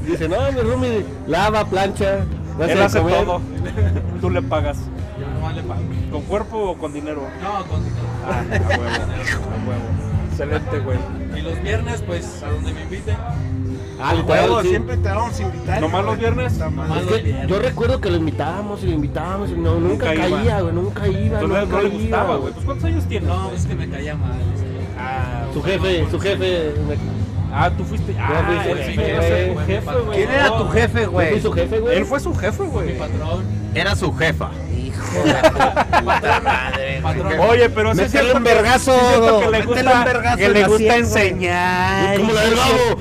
[0.06, 2.18] Dice, no, mi roomie lava, plancha.
[2.60, 3.24] Él hace comer".
[3.24, 3.40] todo.
[4.20, 4.78] Tú le pagas.
[5.18, 5.80] Yo nomás le pago.
[6.10, 7.22] ¿Con cuerpo o con dinero?
[7.42, 7.80] No, con
[8.26, 8.82] Ah, a huevo.
[8.84, 9.88] A huevo.
[10.30, 10.98] Excelente, güey.
[11.36, 13.16] Y los viernes, pues, a donde me inviten.
[14.02, 14.68] Ah, literal, sí.
[14.68, 15.80] siempre te vamos a invitar.
[15.80, 16.58] ¿Nomás los viernes?
[16.58, 17.46] Nomás Es los que viernes.
[17.48, 20.36] yo recuerdo que lo invitábamos y lo invitábamos y no, nunca, Nunca iba.
[20.38, 22.52] caía, güey, nunca iba, Entonces nunca no le iba, gustaba, güey.
[22.54, 23.28] Pues ¿cuántos años tienes?
[23.28, 24.32] No, es que me caía mal.
[24.98, 26.72] Ah, Su jefe, su jefe.
[26.88, 26.96] me-
[27.54, 28.14] ah, tú fuiste.
[28.18, 29.66] Ah, fui su jefe, güey.
[29.66, 30.16] jefe, güey.
[30.18, 31.40] ¿Quién era tu jefe, Yo fui güey?
[31.40, 31.96] su jefe, güey.
[31.98, 32.98] Él fue su jefe, Mi güey.
[32.98, 33.44] patrón.
[33.74, 34.50] Era su jefa.
[37.48, 38.92] Oye, pero sí es un vergazo.
[39.40, 42.16] que le Métele gusta, un vergazo que en le la gusta enseñar.
[42.18, 42.98] Como la del babo.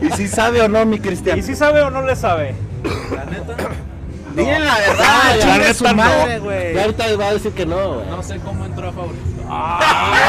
[0.02, 1.38] ¿Y si sabe o no, mi Cristian?
[1.38, 2.54] ¿Y si sabe o no le sabe?
[3.14, 3.54] La neta,
[4.34, 5.04] Dile la Ah, verdad,
[5.36, 5.94] ya, chingue neta, su no.
[5.94, 6.74] madre, güey.
[6.74, 8.06] Ya ahorita va a decir que no, güey.
[8.08, 9.22] no sé cómo entró a favorito.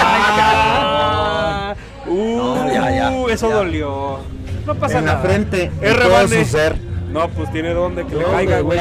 [0.05, 0.53] Ah,
[2.07, 3.55] uh, No, ya, ya, eso ya.
[3.55, 4.19] dolió.
[4.65, 5.23] No pasa En la nada.
[5.25, 6.43] frente, Es en todo rebane.
[6.45, 6.75] su ser.
[7.13, 8.79] No, pues tiene donde que le ¿Dónde, caiga, güey.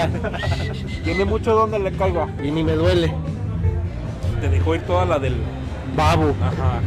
[1.05, 2.29] Tiene mucho donde le caiga.
[2.43, 3.13] Y ni me duele.
[4.41, 5.37] Te dejó ir toda la del.
[5.95, 6.35] Babo.
[6.43, 6.81] Ajá.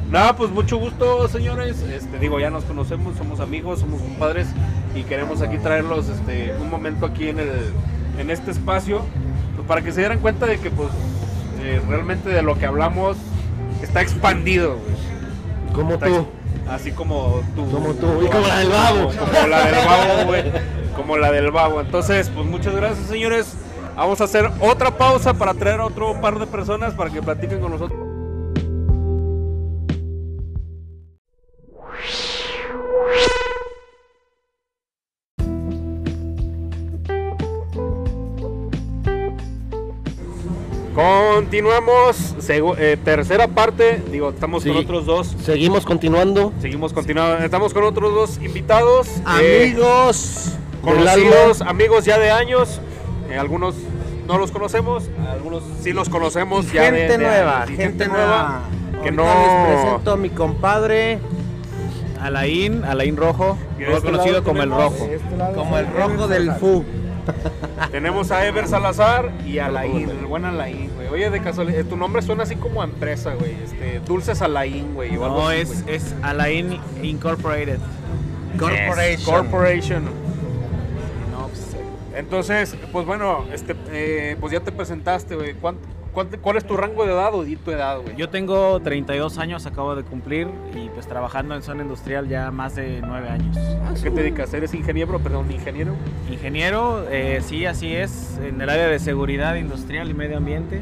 [0.10, 1.82] Nada, pues mucho gusto, señores.
[1.82, 4.46] Este, digo, ya nos conocemos, somos amigos, somos compadres
[4.94, 7.50] y queremos aquí traerlos este, un momento aquí en el
[8.18, 9.02] en este espacio
[9.56, 10.90] pues, para que se dieran cuenta de que pues
[11.60, 13.16] eh, realmente de lo que hablamos
[13.82, 15.74] está expandido, güey.
[15.74, 16.28] Como Está tú.
[16.68, 17.70] Así como tú.
[17.70, 18.22] Como tú.
[18.22, 19.08] Y como la del babo.
[19.08, 20.44] Como la del babo, güey.
[20.96, 21.80] Como la del babo.
[21.80, 23.54] Entonces, pues muchas gracias, señores.
[23.96, 27.60] Vamos a hacer otra pausa para traer a otro par de personas para que platiquen
[27.60, 28.03] con nosotros.
[40.94, 44.68] Continuamos, eh, tercera parte, digo, estamos Sí.
[44.68, 46.52] con otros dos, Seguimos continuando.
[46.60, 49.08] seguimos continuando, estamos con otros dos invitados,
[49.40, 50.52] eh, Amigos.
[50.82, 52.80] conocidos, amigos ya de años,
[53.28, 53.74] eh, algunos
[54.28, 58.06] no los conocemos, algunos sí los conocemos ya de- Gente de nueva, años, y gente
[58.06, 58.60] nueva.
[59.02, 61.18] que no Les presento a mi compadre
[62.22, 65.08] Alain, Alain Rojo, este conocido como el Rojo.
[65.56, 66.84] como el rojo del FU.
[67.90, 71.08] tenemos a Ever Salazar y a Alain, el buen Alain, güey.
[71.08, 74.94] Oye, de casualidad, eh, tu nombre suena así como a empresa, güey, este, Dulces Alain,
[74.94, 75.96] güey, o algo No, así, es, güey.
[75.96, 77.78] es Alain Incorporated.
[78.58, 79.24] Corporation.
[79.34, 80.04] Corporation.
[81.32, 81.76] No, pues,
[82.14, 85.54] Entonces, pues bueno, este, eh, pues ya te presentaste, güey.
[85.54, 85.76] ¿Cuán-
[86.14, 88.16] cuál, cuál es tu rango de edad o di tu edad, güey?
[88.16, 92.76] yo tengo 32 años, acabo de cumplir y pues trabajando en zona industrial ya más
[92.76, 93.56] de 9 años.
[93.56, 94.54] ¿A qué te dedicas?
[94.54, 95.18] ¿Eres ingeniero?
[95.18, 95.94] Perdón, ingeniero.
[96.30, 100.80] Ingeniero, eh, sí, así es, en el área de seguridad industrial y medio ambiente.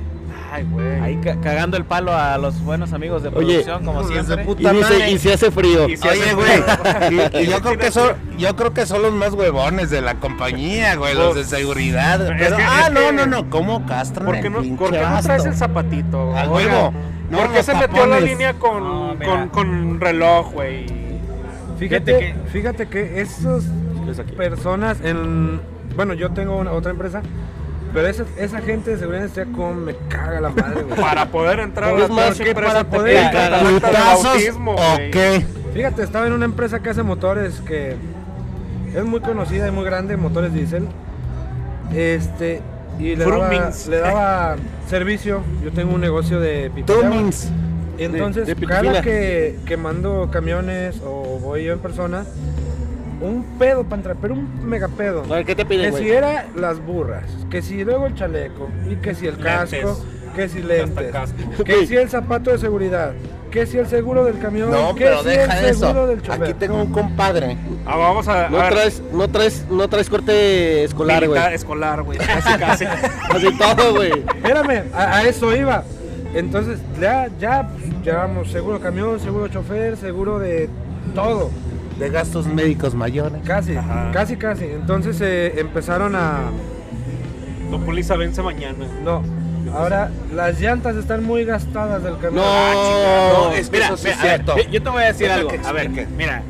[0.54, 1.00] Ay, güey.
[1.00, 4.22] Ahí ca- cagando el palo a los buenos amigos de Oye, producción, como hijos de
[4.24, 4.44] siempre.
[4.44, 5.88] puta Y dice, y si hace frío.
[5.88, 6.50] Y si Oye, hace- güey.
[7.32, 10.16] Y, y yo creo que son, yo creo que son los más huevones de la
[10.16, 12.20] compañía, güey, los de seguridad.
[12.20, 15.00] Es Pero, que- ah, no, no, no, ¿cómo castran ¿Por qué no, pinche por qué
[15.00, 16.36] no traes el zapatito?
[16.36, 16.92] A huevo.
[17.30, 18.22] No, ¿Por qué se metió la tapones.
[18.24, 20.84] línea con, No, con, con reloj, güey?
[21.78, 23.64] Fíjate, Fíjate que- fíjate que esas
[24.36, 25.60] personas en
[25.96, 27.22] bueno yo tengo una, otra empresa
[27.92, 31.00] pero esa, esa gente de seguridad industrial como me caga la madre güey.
[31.00, 34.24] Para poder entrar a la más que para poder piden entrar a tarjeta de ¿Putazos
[34.24, 35.10] bautismo, o güey.
[35.10, 35.46] qué?
[35.74, 37.96] fíjate estaba en una empresa que hace motores que
[38.94, 40.86] es muy conocida y muy grande motores diésel
[41.94, 42.60] este
[42.98, 43.86] y le daba, Frumings.
[43.88, 44.56] le daba
[44.88, 46.70] servicio yo tengo un negocio de.
[46.86, 47.50] Tumings.
[47.98, 52.24] Entonces, de cada que, que mando camiones o voy yo en persona,
[53.22, 55.22] un pedo para entrar, pero un mega pedo.
[55.24, 56.02] A ver, ¿qué te piden, Que güey?
[56.04, 59.80] si era las burras, que si luego el chaleco, y que si el Lentes.
[59.80, 60.04] casco,
[60.34, 61.64] que si lentes, casco.
[61.64, 63.12] que si el zapato de seguridad,
[63.50, 64.70] ¿Qué si el seguro del camión?
[64.70, 66.06] No, ¿Qué pero si deja el seguro eso.
[66.06, 66.42] del chofer?
[66.42, 67.58] Aquí tengo un compadre.
[67.84, 71.52] Ah, vamos a, a No ver, traes, no traes, no traes corte escolar, güey.
[71.52, 72.16] escolar, güey.
[72.16, 72.84] Casi, casi.
[73.30, 74.10] Así todo, güey.
[74.36, 75.84] Espérame, a, a eso iba.
[76.34, 80.70] Entonces, ya, ya pues, llevamos seguro camión, seguro chofer, seguro de
[81.14, 81.50] todo.
[81.98, 83.40] De gastos médicos mayores.
[83.44, 84.10] Casi, Ajá.
[84.12, 84.64] casi, casi.
[84.64, 86.50] Entonces eh, empezaron a...
[87.70, 88.86] Tu póliza vence mañana.
[89.02, 89.22] No,
[89.74, 92.44] ahora las llantas están muy gastadas del camión.
[92.44, 94.56] No, No, es que Mira, eso sí mira, es ver, cierto.
[94.56, 95.50] yo- yo te voy a decir algo.
[95.64, 96.42] A ver, mira,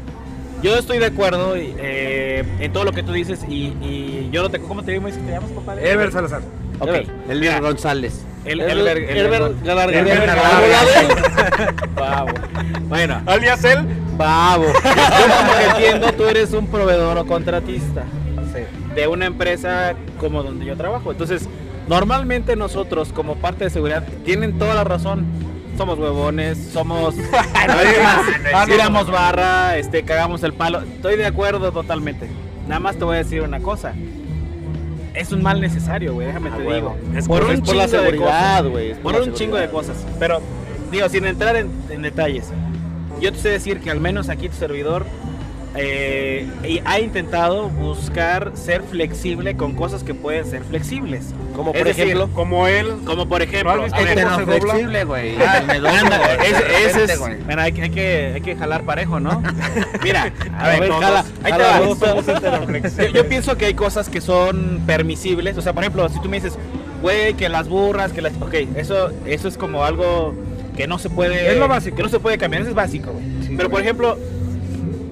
[0.62, 4.50] yo estoy de acuerdo eh, en todo lo que tú dices y, y yo no
[4.50, 4.58] te.
[4.60, 5.16] ¿Cómo te dices?
[5.24, 5.80] ¿Te llamas, papá?
[5.80, 6.42] Ever Salazar.
[6.80, 6.90] Ok.
[7.28, 8.24] Elvira González.
[8.44, 9.54] El, Elber- Elber-
[9.92, 10.34] Elber-.
[11.94, 12.28] Pavo.
[12.88, 13.78] Bueno, Alias él.
[14.18, 14.64] Pavo.
[14.84, 18.04] Yo como que entiendo, tú eres un proveedor o contratista
[18.94, 21.12] de una empresa como donde yo trabajo.
[21.12, 21.48] Entonces,
[21.88, 25.24] normalmente nosotros como parte de seguridad tienen toda la razón.
[25.78, 27.14] Somos huevones, somos
[28.66, 30.82] tiramos barra, este cagamos el palo.
[30.82, 32.28] Estoy de acuerdo totalmente.
[32.68, 33.94] Nada más te voy a decir una cosa.
[35.14, 36.96] Es un mal necesario, güey, déjame te digo.
[37.14, 38.70] Es por por- un es por la chingo de seguridad, cosas.
[38.70, 40.06] güey, es por Por la un chingo de cosas.
[40.18, 40.40] Pero,
[40.90, 42.46] digo, sin entrar en, en detalles.
[43.20, 45.04] Yo te sé decir que al menos aquí tu servidor
[45.74, 51.26] eh, y ha intentado buscar ser flexible con cosas que pueden ser flexibles.
[51.56, 52.28] Como Es por decir, ejemplo.
[52.34, 53.82] como él, como por ejemplo, ¿No
[54.46, 55.34] ver, flexible, güey.
[56.84, 59.42] Es, bueno, hay, que- hay que, hay que jalar parejo, ¿no?
[60.02, 61.00] Mira, a A ver, todos.
[61.04, 61.80] jala, ahí te va.
[63.04, 66.28] Yo, yo pienso que hay cosas que son permisibles, o sea, por ejemplo, si tú
[66.28, 66.58] me dices,
[67.00, 70.34] güey, que las burras, que las, ok, eso, eso es como algo
[70.76, 71.96] que no se puede, Es lo básico.
[71.96, 73.56] que no se puede cambiar, eso es básico, güey.
[73.56, 74.16] Pero por ejemplo,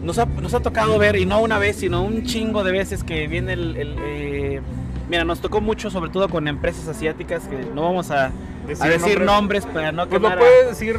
[0.03, 3.05] nos ha, nos ha tocado ver, y no una vez, sino un chingo de veces
[3.05, 3.77] que viene el...
[3.77, 4.61] el, eh,
[5.09, 8.31] mira, nos tocó mucho, sobre todo con empresas asiáticas, que no vamos a
[8.67, 9.65] Decir a decir nombres.
[9.65, 10.97] nombres, para no Pues lo quemar a- puedes decir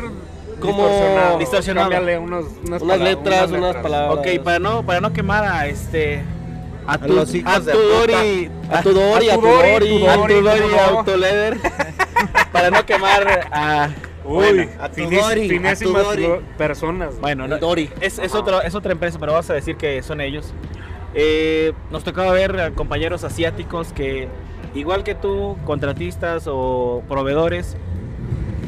[0.60, 1.38] Como distorsionado.
[1.40, 1.90] distorsionado.
[1.90, 4.18] Cámbiale unos, unas, Unas palabras, letras, unas palabras.
[4.20, 6.22] Ok, para no, para no quemar a este.
[6.88, 8.50] A tu, a tu Dori.
[8.72, 9.90] A tu Dori, a tu Dori, Dori.
[10.00, 10.98] tu A Dori, tu Dori ¿cómo no?
[11.00, 11.58] Autoleder.
[12.52, 13.90] para no quemar a.
[13.90, 15.48] Bueno, a tu finis- Dori, a tu finísimas Dori.
[16.28, 17.20] lo- personas.
[17.20, 17.90] Bueno, no, Dori.
[18.02, 20.54] Es, es, otro- es otra empresa, pero vas a decir que son ellos.
[21.14, 24.28] Eh, nos tocaba ver a compañeros asiáticos que,
[24.76, 27.76] igual que tú, contratistas o proveedores,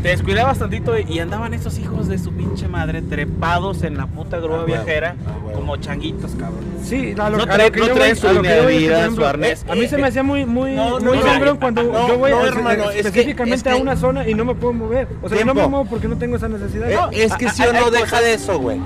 [0.04, 4.38] te descuidabas tantito y andaban esos hijos de su pinche madre trepados en la puta
[4.38, 6.60] grúa Ah, viajera ah, como changuitos, cabrón.
[6.84, 8.34] Sí, a lo, No a trae- no trae su a
[8.68, 9.64] vida, su arnés.
[9.64, 12.18] eh, A mí se me hacía muy, muy, No, no, muy no, cuando no, yo
[12.18, 14.54] voy no, a- hermano, es que- específicamente es a que- una zona y no me
[14.56, 15.08] puedo mover.
[15.22, 16.92] O sea, yo no me muevo porque no tengo esa necesidad.
[16.92, 18.82] Eh, No, es que a- si uno deja de eso, güey.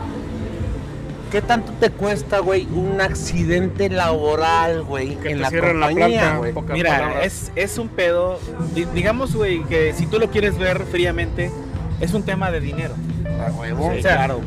[1.32, 6.74] ¿Qué tanto te cuesta, güey, un accidente laboral, güey, en la cierren la compañía, planta.
[6.74, 8.40] Mira, es, es un pedo.
[8.74, 11.52] di- digamos, güey, que si tú lo quieres ver fríamente,
[12.00, 12.94] es un tema de dinero.
[13.46, 13.92] A huevo.
[13.96, 14.40] Sí, claro.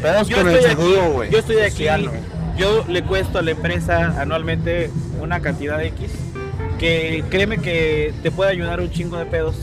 [0.00, 1.30] Pedos Yo con el estoy aquí, seguro, güey.
[1.30, 1.70] Yo estoy aquí.
[1.70, 2.20] Social, güey.
[2.56, 6.10] Yo le cuesto a la empresa anualmente una cantidad de X
[6.78, 9.54] que créeme que te puede ayudar un chingo de pedos.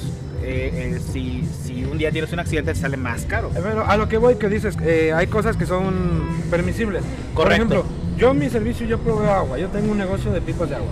[0.43, 1.43] eh, eh, si,
[1.85, 3.49] un día tienes un accidente, te sale más caro.
[3.55, 7.03] Eh, Pero a lo que voy que dices, eh, hay cosas que son permisibles.
[7.33, 7.55] Por Correcto.
[7.55, 7.85] ejemplo,
[8.17, 10.89] yo en mi servicio yo proveo agua, yo tengo un negocio de pipas de agua.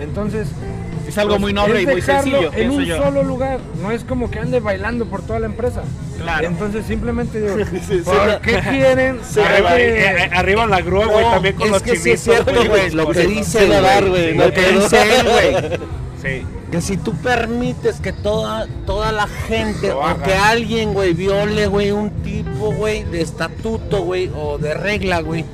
[0.00, 0.48] Entonces,
[1.06, 2.96] Es algo pues, muy noble y muy sencillo, en un yo.
[2.96, 5.82] solo lugar, no es como que ande bailando por toda la empresa.
[6.18, 6.46] Claro.
[6.46, 7.56] Entonces simplemente digo,
[7.88, 9.18] sí, ¿por qué quieren?
[9.44, 11.96] Arriba, que- eh, eh, arriba en la grúa, güey, No, también con es los que
[11.96, 15.78] sí es cierto, güey, lo que dice, güey, lo que dice él, güey.
[16.22, 16.46] Sí.
[16.70, 20.22] Que si tú permites que toda, toda la gente o haga.
[20.22, 25.44] que alguien, güey, viole, güey, un tipo, güey, de estatuto, güey, o de regla, güey,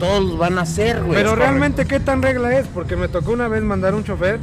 [0.00, 1.14] todos los van a hacer, güey.
[1.14, 2.66] Pero realmente, ¿qué tan regla es?
[2.66, 4.40] Porque me tocó una vez mandar un chofer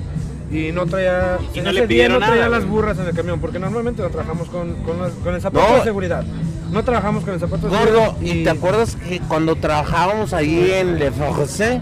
[0.50, 1.38] y no traía.
[1.54, 4.02] Y no le día pidieron no traía nada, las burras en el camión, porque normalmente
[4.02, 5.76] lo trabajamos con, con, las- con el zapato No.
[5.80, 6.24] de seguridad.
[6.72, 8.36] No trabajamos con el zapato de Gordo, seguridad.
[8.36, 11.82] ¿y te acuerdas que cuando trabajábamos ahí en Le Forcé,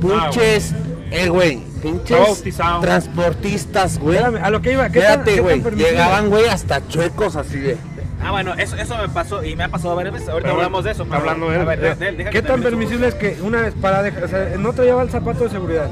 [0.00, 0.74] pinches,
[1.12, 2.42] eh, güey, pinches
[2.80, 4.16] transportistas, güey?
[4.16, 7.76] Espérame, a lo que iba, ¿qué Fíjate, güey, llegaban, güey, hasta chuecos así de...
[8.24, 10.28] Ah, bueno, eso, eso me pasó y me ha pasado varias veces.
[10.28, 11.02] Ahorita Pero hablamos de eso.
[11.02, 11.60] está hablando él.
[11.60, 14.22] A ver, de- de- deja que ¿Qué tan permisible es que una vez para dejar,
[14.24, 15.88] o sea, no traía el zapato de seguridad?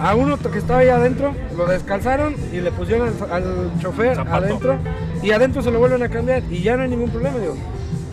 [0.00, 4.44] A uno que estaba ahí adentro, lo descalzaron y le pusieron al, al chofer Zapato.
[4.44, 4.78] adentro
[5.22, 7.56] y adentro se lo vuelven a cambiar y ya no hay ningún problema, digo.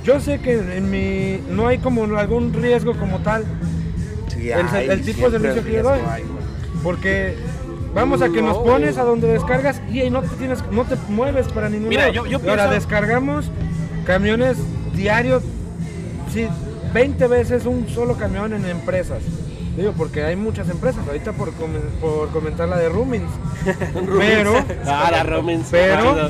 [0.03, 3.45] Yo sé que en mi no hay como algún riesgo como tal,
[4.27, 5.99] Sí, El- tipo de servicio que yo doy.
[6.07, 6.23] hay.
[6.85, 7.35] Porque
[7.95, 10.95] vamos a que nos pones a donde descargas y ahí no te tienes, no te
[11.09, 12.13] mueves para ningún Mira, lado.
[12.13, 13.51] yo- yo Y Ahora pienso- descargamos
[14.05, 14.57] camiones
[14.95, 15.41] diarios,
[16.31, 16.47] sí,
[16.93, 19.17] 20 veces un solo camión en empresas.
[19.75, 23.29] Digo, porque hay muchas empresas, ahorita por, comen- por comentar la de Rumins.
[24.19, 24.53] Pero,
[24.85, 25.67] Ah, la Romans.
[25.71, 26.29] pero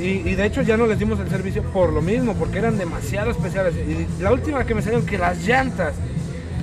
[0.00, 2.78] y, y de hecho ya no les dimos el servicio por lo mismo, porque eran
[2.78, 3.74] demasiado especiales.
[3.76, 5.92] Y la última que me salieron que las llantas,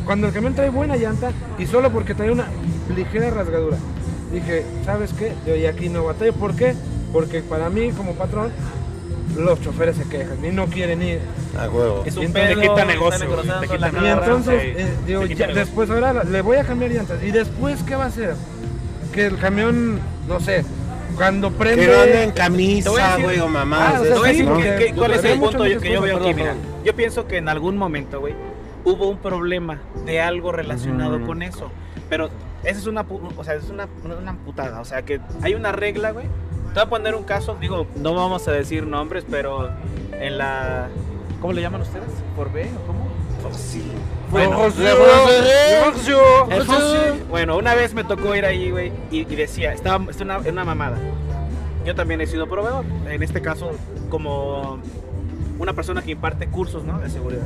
[0.05, 2.47] cuando el camión trae buena llanta y solo porque trae una
[2.95, 3.77] ligera rasgadura.
[4.31, 5.33] Dije, ¿sabes qué?
[5.45, 6.33] Yo y aquí no batallo.
[6.33, 6.73] ¿Por qué?
[7.11, 8.51] Porque para mí como patrón,
[9.37, 11.19] los choferes se quejan y no quieren ir.
[11.59, 12.03] A huevo.
[12.05, 13.27] Es un pedo, te quita negocio,
[13.59, 14.11] te quita Y negocio.
[14.13, 14.69] entonces, sí.
[14.77, 17.21] eh, digo, ya, después ahora le voy a cambiar llantas.
[17.23, 18.35] ¿Y después qué va a hacer?
[19.13, 19.99] Que el camión,
[20.29, 20.63] no sé,
[21.17, 21.85] cuando prende...
[21.87, 22.89] Que no ande en camisa,
[23.19, 23.99] güey, o Ah, mamás.
[23.99, 25.91] o Te sea, voy a decir sí, que- porque que- cuál es el punto que
[25.93, 26.33] yo veo aquí.
[26.33, 28.33] Mira, yo pienso que en algún momento, güey,
[28.83, 31.71] hubo un problema de algo relacionado con eso.
[32.09, 32.29] Pero
[32.63, 33.05] esa es una,
[33.37, 34.81] o sea, es una, una putada.
[34.81, 36.25] O sea, que hay una regla, güey.
[36.73, 39.69] Te voy a poner un caso, digo, no vamos a decir nombres, pero
[40.13, 40.87] en la...
[41.41, 42.09] ¿Cómo le llaman ustedes?
[42.35, 43.07] ¿Por B o cómo?
[44.29, 44.57] Bueno,
[46.49, 50.37] Entonces, bueno, una vez me tocó ir ahí, güey, y, y decía, estaba es una,
[50.37, 50.97] en una mamada.
[51.85, 53.71] Yo también he sido proveedor, en este caso
[54.09, 54.79] como
[55.59, 56.99] una persona que imparte cursos, ¿no?
[56.99, 57.45] De seguridad.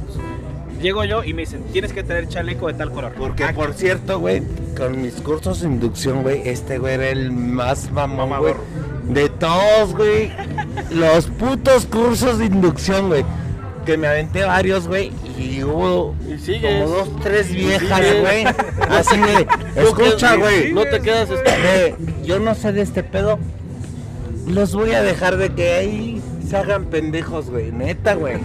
[0.81, 3.13] Llego yo y me dicen, tienes que traer chaleco de tal color.
[3.17, 4.43] Porque, por cierto, güey,
[4.77, 8.53] con mis cursos de inducción, güey, este güey era el más mamón, güey.
[9.03, 10.31] De todos, güey.
[10.91, 13.23] Los putos cursos de inducción, güey.
[13.85, 15.11] Que me aventé varios, güey.
[15.37, 16.15] Y hubo
[16.61, 18.45] como dos, tres viejas, güey.
[18.89, 20.73] Así de, escucha, güey.
[20.73, 23.39] No te quedas de, yo no sé de este pedo.
[24.47, 27.71] Los voy a dejar de que ahí se hagan pendejos, güey.
[27.71, 28.37] Neta, güey.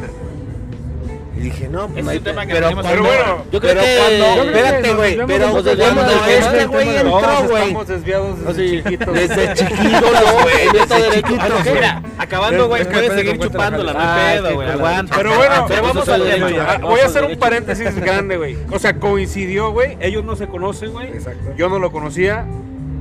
[1.36, 3.72] Y dije, no, pues no hay tema que pero tenemos cuando, Pero bueno, Yo creo
[3.72, 7.48] pero que- cuando, espérate, nos güey, desviamos pero mucho cuando del tema este güey entró,
[7.48, 7.62] güey.
[7.62, 9.14] estamos desviados desde chiquitos.
[9.14, 11.74] Desde chiquitos, güey, desde chiquitos, güey.
[11.74, 15.16] Mira, acabando, güey, puedes puede seguir chupándola, no pedo, güey, aguanta.
[15.16, 16.78] Pero bueno, pero vamos al tema.
[16.82, 18.59] Voy a hacer un paréntesis grande, güey.
[18.70, 19.96] O sea, coincidió, güey.
[20.01, 21.07] Ellos no se conocen, güey.
[21.09, 21.55] Exacto.
[21.57, 22.44] Yo no lo conocía.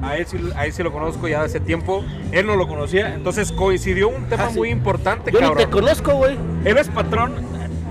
[0.02, 2.04] A él, sí, a él sí lo conozco ya hace tiempo.
[2.32, 3.14] Él no lo conocía.
[3.14, 4.58] Entonces coincidió un tema Ah, sí.
[4.58, 5.72] muy importante, Yo ni te cabrón.
[5.72, 6.38] conozco, güey.
[6.66, 7.34] Él es patrón.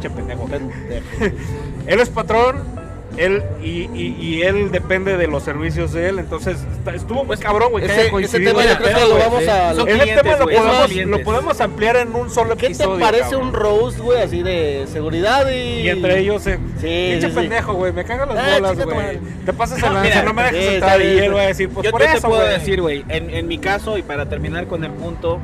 [0.01, 0.49] Che, pendejo.
[1.87, 2.78] él es patrón.
[3.19, 6.19] Él y, y- y él depende de los servicios de él.
[6.19, 7.85] Entonces está- estuvo muy cabrón, güey.
[7.85, 9.75] Ese, ese tema yo creo que lo vamos a...
[9.75, 13.01] Son Ese clientes, tema lo podemos, lo podemos ampliar en un solo ¿Qué te episodio.
[13.01, 13.49] parece cabrón.
[13.49, 15.83] un roast, güey, así de seguridad y...
[15.83, 19.19] Y entre ellos, eh, Sí, pinche sí, pendejo, güey, me cagan las Ah, bolas, güey.
[19.45, 21.01] Te pasas No, a mira, no me dejes sí, entrar.
[21.01, 23.05] está Y él va a decir, pues yo, por yo eso, te puedo decir, güey,
[23.09, 25.41] en, en mi caso y para terminar con el punto,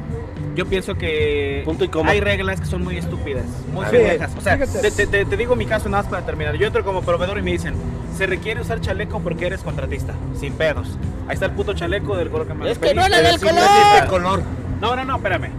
[0.55, 2.11] yo pienso que Punto y coma.
[2.11, 4.33] hay reglas que son muy estúpidas, muy pendejas.
[4.37, 6.55] O sea, te, te- te- te digo mi caso nada más para terminar.
[6.57, 7.75] Yo entro como proveedor y me dicen,
[8.17, 10.97] se requiere usar chaleco porque eres contratista, sin pedos.
[11.27, 13.39] Ahí está el puto chaleco del color que me Es que no le da el
[13.39, 14.09] Sí, no es color.
[14.09, 14.43] color.
[14.81, 15.51] No, no, no, espérame.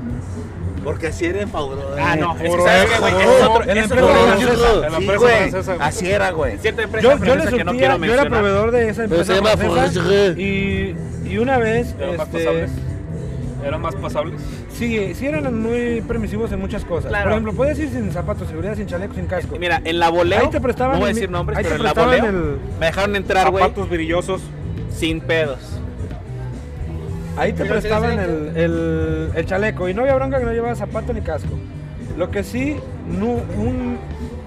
[0.84, 1.96] Porque así era en Fauro.
[2.00, 5.78] Ah, no, es que sabes qué, güey, es otro, es empresa otro- Sí, empresa güey.
[5.82, 6.58] Así era, güey.
[6.60, 8.28] cierta empresa Yo, yo le que no quiero surtía, yo era mencionar.
[8.30, 12.70] proveedor de esa Pero se empresa llama y, y una vez, ¿Eran más este?
[13.66, 14.40] ¿Eran más pasables?
[14.70, 17.10] sí, sí eran muy permisivos en muchas cosas.
[17.10, 17.24] Claro.
[17.26, 19.56] Por ejemplo, puedes ir sin zapatos, seguridad, sin chaleco, sin casco.
[19.60, 21.82] Mira, en la voleo, Ahí te prestaban no voy a decir nombres, ahí pero te
[21.82, 24.42] en la prestaban voleo el- me dejaron entrar, güey, Zapatos brillosos.
[24.92, 25.60] sin pedos.
[27.38, 31.12] Ahí te Pero prestaban el- el chaleco y no había bronca que no llevaba zapato
[31.12, 31.50] ni casco.
[32.18, 32.78] Lo que sí,
[33.10, 33.98] no, un,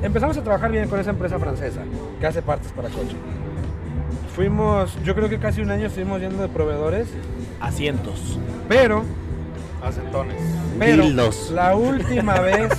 [0.02, 1.80] empezamos a trabajar bien con esa empresa francesa
[2.18, 3.16] que hace partes para coche.
[4.34, 7.08] Fuimos, yo creo que casi un año estuvimos yendo de proveedores,
[7.60, 8.38] Asientos.
[8.68, 9.04] pero,
[9.82, 10.36] Acentones.
[10.78, 11.50] pero Dildos.
[11.50, 12.70] la última vez,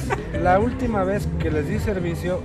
[0.41, 2.41] la última vez que les di servicio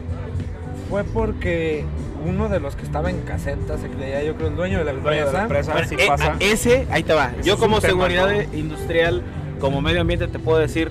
[0.91, 1.85] fue porque
[2.27, 4.91] uno de los que estaba en caseta se creía, yo creo, el dueño de la
[4.93, 5.75] El dueño de la empresa.
[5.87, 6.33] sí Eh, pasa.
[6.33, 7.33] a- ese, ahí te va.
[7.39, 9.23] Ese Yo como tema, seguridad industrial,
[9.61, 10.91] como medio ambiente, te puedo decir,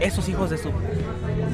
[0.00, 0.70] esos hijos de su...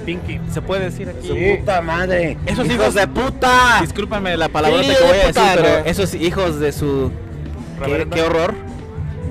[0.07, 0.41] Pinky.
[0.51, 1.29] ¿Se puede decir aquí?
[1.29, 2.39] Su puta madre.
[2.47, 3.79] Esos hijos hijos de puta.
[3.83, 7.13] Discúlpame la palabra que voy a de decir, pero esos hijos de su...
[7.85, 8.55] Qué, qué horror.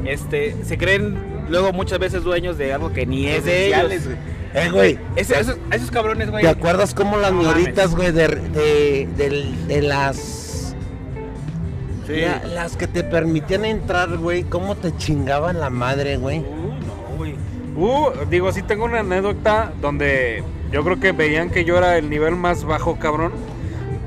[0.06, 1.18] Este, se creen
[1.50, 3.92] luego muchas veces dueños de algo que ni es de ellos.
[4.54, 5.00] Eh, güey.
[5.16, 6.44] Ese- esos, esos cabrones, güey.
[6.44, 10.76] ¿Te acuerdas cómo las ñoritas, güey, de, de, del- de las...
[12.22, 16.40] la- las que te permitían entrar, güey, cómo te chingaban la madre, güey.
[16.40, 16.74] Uh,
[17.14, 17.36] no, güey.
[17.76, 22.10] Uh, digo, sí tengo una anécdota donde yo creo que veían que yo era el
[22.10, 23.32] nivel más bajo, cabrón.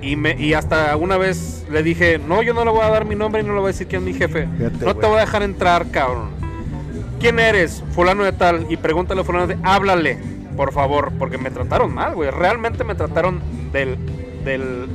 [0.03, 3.05] Y, me, y hasta una vez le dije, no, yo no le voy a dar
[3.05, 4.49] mi nombre y no le voy a decir quién es mi jefe.
[4.59, 6.31] Fíjate, no te voy a dejar entrar, cabrón.
[7.21, 7.85] ¿Quién eres?
[7.93, 8.67] Fulano de tal.
[8.69, 10.19] Y pregúntale a fulano de háblale,
[10.57, 12.31] por favor, porque me trataron mal, güey.
[12.31, 13.41] Realmente me trataron
[13.73, 13.97] del,
[14.45, 14.89] del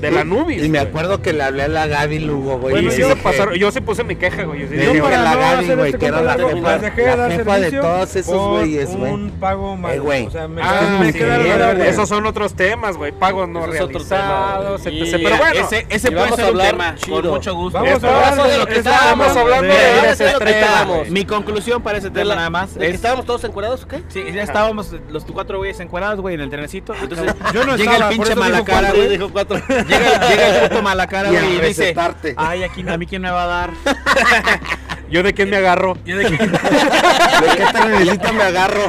[0.00, 0.62] de la Nubis.
[0.64, 0.88] Y me güey.
[0.90, 2.84] acuerdo que le hablé a la Gaby Lugo, güey.
[2.84, 3.54] Y y sí le se pasaron.
[3.54, 4.60] Yo sí puse mi queja, güey.
[4.62, 7.30] Yo sí dije, para a la no Gaby, güey, este que era la jefa, la
[7.30, 9.12] jefa de todos esos güeyes, güey.
[9.12, 9.94] Un pago mal.
[9.94, 10.26] Eh, güey.
[10.26, 13.12] O sea, me, Ah, me sí, quedaron esos son otros temas, güey.
[13.12, 15.20] Pagos no realizados, etc.
[15.22, 17.22] Pero bueno, ese, ese puede vamos ser a un hablar tema, chido.
[17.22, 17.78] con mucho gusto.
[17.78, 21.10] Vamos a Estamos hablar de lo que estábamos hablando de- ese.
[21.10, 24.02] Mi conclusión para ese ¿De, tema nada más estábamos todos encuadrados o qué?
[24.08, 26.94] Sí, ya estábamos los cuatro güeyes encuadrados, güey, en el trenecito.
[26.94, 29.08] Entonces Yo no llega estaba, el por pinche malacara, güey.
[29.08, 29.60] dijo cuatro.
[29.88, 31.94] Llega, llega el puto malacara, Y a güey, y dice...
[32.36, 33.70] Ay, aquí, ¿a mí quién me va a dar?
[35.10, 35.96] ¿Yo de quién me agarro?
[36.04, 38.82] Yo de que- ¿De qué te necesito me agarro?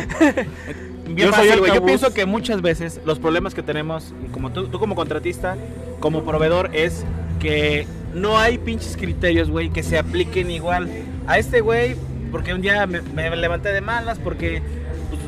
[1.06, 1.64] Bien Yo soy el.
[1.66, 5.56] Yo pienso que muchas veces los problemas que tenemos, y como tú, tú como contratista,
[6.00, 7.06] como proveedor, es
[7.40, 10.90] que no hay pinches criterios, güey, que se apliquen igual.
[11.28, 11.96] A este güey,
[12.32, 14.62] porque un día me, me levanté de malas, porque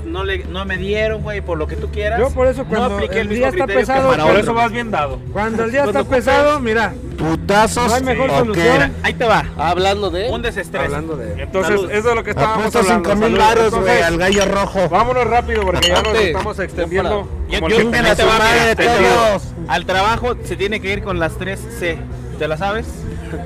[0.10, 2.20] no, le, no me dieron, güey, por lo que tú quieras.
[2.20, 4.72] Yo por eso cuando no apliqué el mismo día está pesado, para Por eso vas
[4.72, 5.20] bien dado.
[5.32, 7.88] Cuando el día Cuando está ocupes- pesado, mira, Putazos.
[7.88, 8.38] No hay mejor ok.
[8.38, 8.74] solución.
[8.74, 9.44] Mira, ahí te va.
[9.58, 10.30] Hablando de.
[10.30, 10.86] Un desestrés.
[10.86, 11.44] hablando de...
[11.44, 11.92] Entonces, Salud.
[11.92, 13.10] eso es lo que estábamos hablando.
[13.10, 14.88] 5 mil baros, güey, al gallo rojo.
[14.90, 17.28] Vámonos rápido porque ya nos estamos extendiendo.
[17.50, 19.44] Yo- el te va, madre todos.
[19.68, 21.98] Al trabajo se tiene que ir con las 3 C.
[22.38, 22.88] ¿Te la sabes?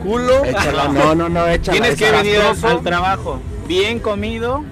[0.03, 0.45] Culo.
[0.45, 1.79] Échala, no, no, no, échala.
[1.79, 4.63] Tienes que venir al trabajo bien comido,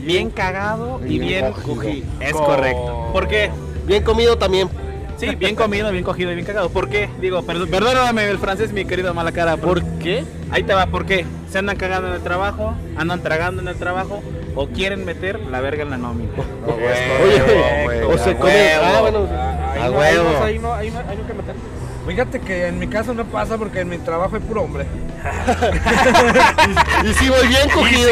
[0.00, 2.06] bien cagado y Bien bien cogido.
[2.20, 3.08] Es Co- correcto.
[3.12, 3.50] ¿Por qué?
[3.86, 4.68] Bien comido también.
[5.16, 6.70] Sí, bien comido, bien cogido y bien cagado.
[6.70, 7.10] ¿Por qué?
[7.20, 9.58] Digo, perdón, perdóname el francés, mi querido mala cara.
[9.58, 10.24] ¿Por qué?
[10.50, 11.26] Ahí te va, ¿por qué?
[11.50, 14.22] Se andan cagando en el trabajo, andan tragando en el trabajo
[14.54, 16.30] o quieren meter la verga en la nómina.
[16.66, 18.50] No, Oye, güey, o se come.
[18.52, 18.82] huevo.
[18.84, 19.18] Ah, bueno.
[19.82, 20.44] A huevo.
[20.44, 21.54] Ahí no, ahí hay que meter.
[22.06, 24.86] Fíjate que en mi caso no pasa porque en mi trabajo hay puro hombre.
[27.04, 28.10] Y sí, voy bien cogido.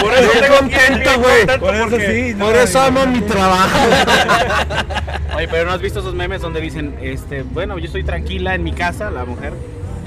[0.00, 1.58] Por eso Bien tengo contento, güey.
[1.58, 2.34] Por eso sí.
[2.36, 3.78] no, Por eso amo mi trabajo.
[5.36, 8.62] Oye, pero ¿no has visto esos memes donde dicen, este, bueno, yo estoy tranquila en
[8.64, 9.52] mi casa, la mujer,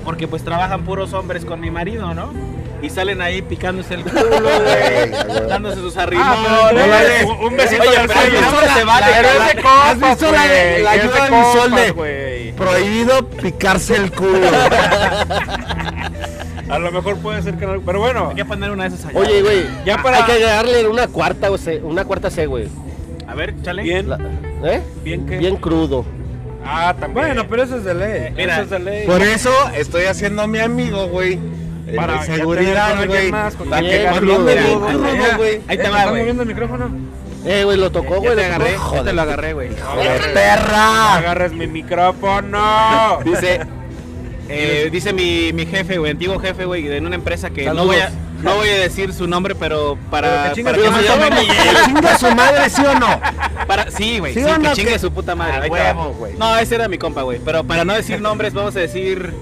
[0.03, 2.33] porque pues trabajan puros hombres con mi marido, ¿no?
[2.83, 6.29] Y salen ahí picándose el culo, güey, dándose sus arrimones.
[6.35, 6.69] Ah,
[7.25, 8.41] un- un besito Oye, al pero cuello.
[8.41, 12.51] no se vale, Pero es compas, ¿Has visto la- la ayuda visual de- güey.
[12.53, 14.47] Prohibido picarse el culo.
[16.69, 19.05] A lo mejor puede ser que no, pero bueno, Hay que poner una de esas
[19.05, 19.19] allá.
[19.19, 19.65] Oye, güey.
[19.85, 22.67] Ya para- Hay que agregarle una cuarta, o C, una cuarta C, güey.
[23.27, 23.83] A ver, chale.
[23.83, 24.17] bien, La-
[24.65, 24.81] ¿Eh?
[25.03, 26.05] bien que Bien crudo.
[26.65, 27.27] Ah, también.
[27.27, 28.33] Bueno, pero eso es de ley.
[28.35, 29.05] Mira, Eso es de ley.
[29.07, 31.37] Por eso estoy haciendo a mi amigo, güey.
[31.95, 33.31] Para seguridad, güey.
[33.31, 34.07] Para que
[35.37, 35.61] güey.
[35.67, 36.21] Ahí ¿Eh, te va, ¿Está güey.
[36.21, 36.89] moviendo el micrófono?
[37.45, 38.35] Eh, güey, lo tocó, güey.
[38.35, 39.69] te agarré, te lo agarré, güey.
[39.77, 41.15] ¡Joder, perra!
[41.15, 43.19] Agarres mi micrófono.
[43.25, 43.59] Dice,
[44.49, 47.97] eh, dice mi, mi jefe, güey, antiguo jefe, güey, en una empresa que no voy,
[47.97, 48.11] a,
[48.41, 50.71] no voy a decir su nombre, pero para, Pero que chingue
[51.17, 53.19] para que ¿Que chinga su madre, sí o no?
[53.67, 54.73] para- sí, güey, ¿Sí sí, o que no?
[54.73, 55.53] chingue su puta madre.
[55.57, 55.85] A ahí te va.
[55.93, 56.33] huevo, güey.
[56.37, 59.33] No, ese era mi compa, güey, pero para no decir nombres, vamos a decir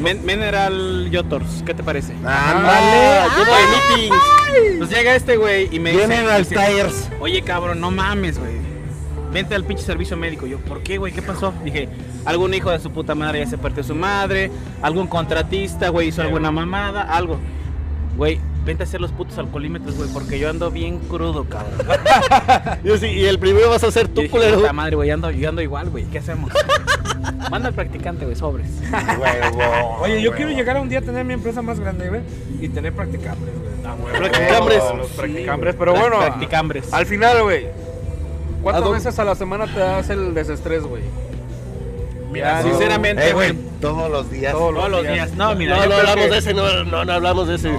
[0.00, 2.14] Men- Mineral Yotors, ¿qué te parece?
[2.24, 4.78] Ah, lleno de meetings.
[4.78, 7.08] Pues llega este güey y me dice, Vienen al dice, tires.
[7.20, 8.52] Oye, cabrón, no mames, güey.
[9.32, 10.46] Vente al pinche servicio médico.
[10.46, 11.12] Yo, ¿por qué, güey?
[11.12, 11.52] ¿Qué pasó?
[11.64, 11.88] Dije,
[12.24, 14.50] algún hijo de su puta madre ya se partió su madre,
[14.82, 17.38] algún contratista, güey, hizo alguna mamada, algo.
[18.16, 21.74] Güey, vente a hacer los putos alcoholímetros, güey, porque yo ando bien crudo, cabrón.
[22.84, 24.58] Yo sí, y el primero vas a ser Yo tú, culero.
[24.58, 26.04] puta madre, güey, ando, yo ando igual, güey.
[26.04, 26.52] ¿Qué hacemos?
[27.50, 28.68] Manda al practicante, güey, sobres.
[28.92, 29.96] Huevo.
[30.00, 30.36] Oye, yo huevo.
[30.36, 32.20] quiero llegar a un día a tener mi empresa más grande, güey,
[32.60, 34.18] y tener practicables, güey.
[34.18, 34.82] Practicambres.
[34.96, 36.92] Los practicambres, pero bueno, Practicambres.
[36.92, 37.66] al final, güey.
[37.66, 41.02] ¿A ¿Cuántas veces a la semana te das el desestrés, güey?
[42.34, 43.52] Mira, sinceramente, Eh, güey.
[43.80, 44.52] todos los días.
[44.52, 45.32] Todos Todos los días.
[45.34, 47.72] No, mira, No, no hablamos que de ese, no, no, no hablamos de ese.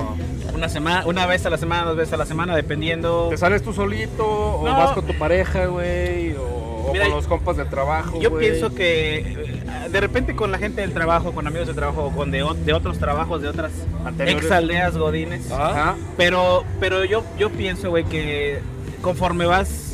[0.54, 3.28] Una semana, una vez a la semana, dos veces a la semana, dependiendo.
[3.30, 6.34] ¿Te sales tú solito o vas con tu pareja, güey?
[6.38, 8.48] O, con los compas del trabajo, Yo güey?
[8.48, 12.12] pienso que eh, de repente con la gente del trabajo, con amigos del trabajo, o
[12.16, 13.72] con de, de otros trabajos, de otras
[14.06, 14.44] Anteriores.
[14.46, 15.52] ex aldeas godines.
[15.52, 15.96] Ajá.
[16.16, 18.60] Pero, pero yo, yo pienso, güey, que
[19.02, 19.85] conforme vas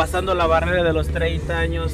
[0.00, 1.92] pasando la barrera de los 30 años,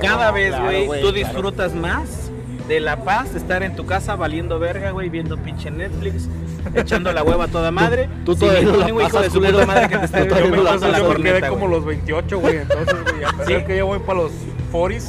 [0.00, 1.26] cada vez, claro, güey, güey, tú claro.
[1.26, 2.30] disfrutas más
[2.68, 6.28] de la paz de estar en tu casa valiendo verga, güey, viendo pinche Netflix,
[6.76, 8.08] echando la hueva a toda madre.
[8.24, 10.34] tú sin todavía no ningún la hijo de pasas, su puta madre que te Tú
[10.36, 11.72] me, no la la yo me quedé corneta, como güey.
[11.72, 12.56] los 28, güey.
[12.58, 13.64] Entonces, güey, a pesar Sí.
[13.66, 14.32] que yo voy para los
[14.72, 15.08] 40s.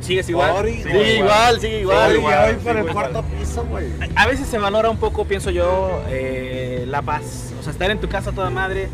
[0.00, 0.64] ¿Sigues igual?
[0.64, 1.18] Sí, güey.
[1.18, 2.08] igual, sigue igual.
[2.08, 3.88] Oye, igual, voy sí, por el cuarto piso, güey.
[4.16, 7.52] A veces se valora un poco, pienso yo, eh, la paz.
[7.60, 8.88] O sea, estar en tu casa toda madre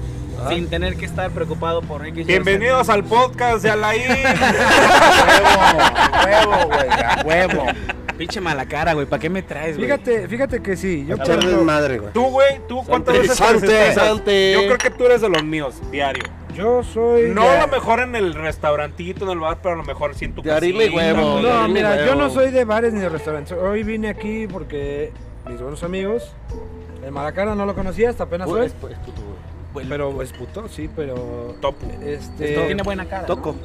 [0.48, 2.26] sin tener que estar preocupado por X.
[2.26, 4.02] Bienvenidos al podcast de Alain.
[6.24, 7.66] Huevo, huevo, güey, a huevo.
[8.16, 9.06] Pinche mala cara, güey.
[9.06, 9.88] ¿Para qué me traes, güey?
[9.88, 11.04] Fíjate, fíjate que sí.
[11.06, 12.12] Yo, Echar ejemplo, desmadre, güey.
[12.12, 14.08] Tú, güey, tú, ¿cuántas veces te Sante, desestresas?
[14.08, 14.52] sante.
[14.52, 16.22] Yo creo que tú eres de los míos, diario.
[16.54, 17.30] yo soy.
[17.30, 20.14] No de- a lo mejor en el restaurantito, en el bar, pero a lo mejor
[20.14, 21.40] sí en tu De huevo.
[21.40, 23.56] No, mira, yo no soy de bares ni de restaurantes.
[23.58, 25.12] Hoy vine aquí porque
[25.48, 26.32] mis buenos amigos,
[27.04, 28.66] el Malacara no lo conocía hasta apenas hoy.
[28.66, 29.22] es- es puto,
[29.88, 31.56] Pero es puto, sí, pero.
[31.60, 31.86] Topo.
[32.04, 32.54] Este.
[32.66, 33.26] Tiene buena cara.
[33.26, 33.56] Toco.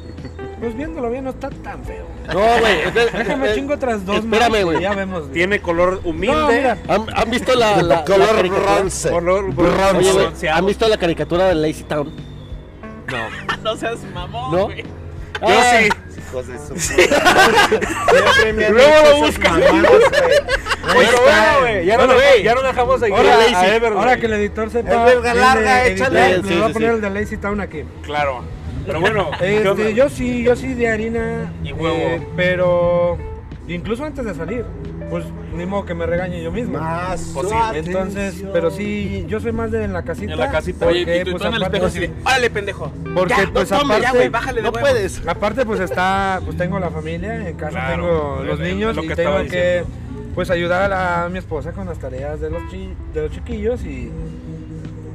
[0.59, 2.05] Pues viéndolo bien, no está tan feo.
[2.27, 2.91] No, güey.
[2.93, 4.81] Déjame es- chingo otras dos Espérame, güey.
[4.81, 5.21] Ya vemos.
[5.21, 5.33] güey.
[5.33, 6.35] Tiene color humilde.
[6.35, 8.75] No, mira, ¿Han, han visto la, la, la color caricatura?
[8.75, 9.09] bronce.
[9.09, 10.57] Color Oye, bronceado.
[10.57, 12.11] ¿han visto la caricatura de Lazy Town?
[13.63, 14.65] No seas mamón, ¿No?
[14.65, 14.83] güey.
[14.83, 15.89] Yo Ah, sí.
[16.29, 16.73] Hijos de su
[18.71, 19.61] Luego lo buscan.
[19.61, 21.85] Pero bueno, güey.
[21.85, 24.19] Ya, no, Bueno, ya no dejamos seguir ahora, a, a Ever, ahora güey.
[24.19, 25.05] que el editor sepa.
[25.05, 26.37] Verga larga, échale.
[26.37, 26.95] Le Sí, voy a poner sí.
[26.95, 27.83] el de Lazy Town aquí.
[28.03, 28.43] Claro.
[28.85, 29.31] Pero bueno.
[29.41, 31.53] Este, yo sí, yo sí de harina.
[31.63, 31.95] Y huevo.
[31.95, 33.17] eh, pero
[33.67, 34.65] incluso antes de salir,
[35.09, 36.77] pues ni modo que me regañe yo mismo.
[36.79, 40.33] Más Pues sí, Entonces, pero sí, yo soy más de en la casita.
[40.33, 40.85] En la casita.
[40.87, 42.91] Oye, porque, y tú, pues, tú en el espejo así de, órale, pendejo.
[43.15, 44.89] porque Ya, pues no aparte, ya, güey, bájale de no huevos.
[44.91, 45.27] puedes.
[45.27, 48.03] aparte pues está, pues tengo la familia, en casa Claro,
[48.37, 49.89] tengo los niños lo y que tengo estaba que diciendo.
[50.35, 53.31] pues ayudar a, la- a mi esposa con las tareas de los chi- de los
[53.31, 54.11] chiquillos y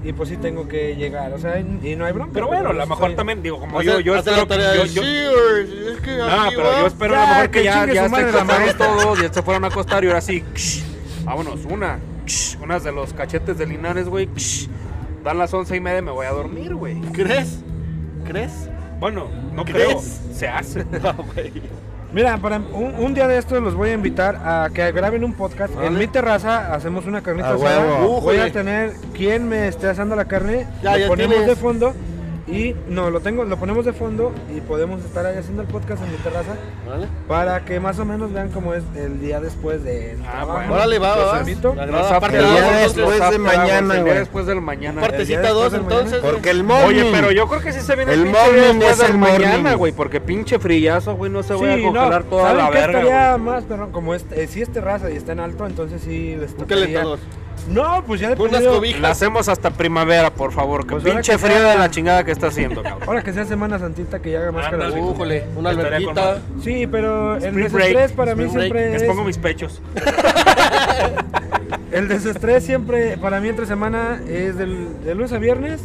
[0.05, 2.33] y pues sí tengo que llegar, o sea, y, no hay bronca.
[2.35, 4.73] Pero bueno, a lo pues, mejor soy- también, digo, como yo, yo espero la tarea
[4.83, 4.89] que...
[4.91, 7.87] Yo, yo, es que no, pero yo espero a Ya, lo mejor que que ya,
[7.87, 8.09] ya se
[8.45, 8.77] maestra.
[8.77, 10.45] todos, ya se fueron a acostar y ahora sí,
[11.25, 11.99] vámonos, una,
[12.63, 14.29] unas de los cachetes de Linares, güey,
[15.25, 17.01] dan las once y media y me voy a dormir, güey.
[17.13, 17.61] ¿Crees?
[18.27, 18.69] ¿Crees?
[19.01, 19.87] Bueno, no ¿Crees?
[19.87, 20.85] creo, se hace.
[20.85, 21.51] No, güey.
[22.15, 25.33] Mira, para un, un día de estos los voy a invitar a que graben un
[25.35, 25.75] podcast.
[25.83, 27.81] En mi terraza hacemos una carnita A asada.
[27.81, 28.21] huevo.
[28.21, 30.67] Voy a tener quien me esté asando la carne.
[30.83, 31.49] Ya, lo ya ponemos tienes.
[31.49, 31.93] de fondo
[32.47, 36.03] y no, lo tengo, lo ponemos de fondo y podemos estar ahí haciendo el podcast
[36.05, 36.55] en mi terraza
[36.87, 37.07] ¿Vale?
[37.27, 40.75] para que más o menos vean cómo es el día después del Ah, bueno.
[40.75, 41.41] Órale, va, Los va.
[41.41, 41.73] invito.
[41.75, 42.03] Me agrada.
[42.03, 44.15] Los Aparte, el día después los de mañana, güey.
[44.19, 45.01] después del mañana.
[45.01, 46.01] Partecita después 2 del mañana.
[46.03, 46.31] entonces.
[46.31, 46.87] Porque el morning.
[46.87, 49.75] Oye, pero yo creo que sí se viene El morning después es del el mañana,
[49.75, 52.79] güey, porque pinche frillazo, güey, no se voy a congelar no, toda ¿saben la qué
[52.79, 53.91] verga, estaría más, perrón?
[53.93, 56.77] Como este, eh, si es terraza y está en alto, entonces sí les ¿Por qué
[56.77, 57.21] le tocaría- todos?
[57.69, 59.01] No, pues ya de Unas perdido- cobijas.
[59.01, 61.91] La hacemos hasta primavera, por favor, que Pues ahora pinche que frío sea- de la
[61.91, 63.03] chingada que está haciendo, cabrón.
[63.09, 65.01] Ahora que sea Semana Santita que ya haga más Ándale.
[65.01, 66.39] Újole, una Estaría alberquita.
[66.63, 68.73] Sí, pero el Spring desestrés break, para mí spring break.
[68.73, 69.09] siempre Les es...
[69.09, 69.81] pongo mis pechos.
[71.93, 75.81] El desestrés siempre, para mí entre semana, es del, de lunes a viernes,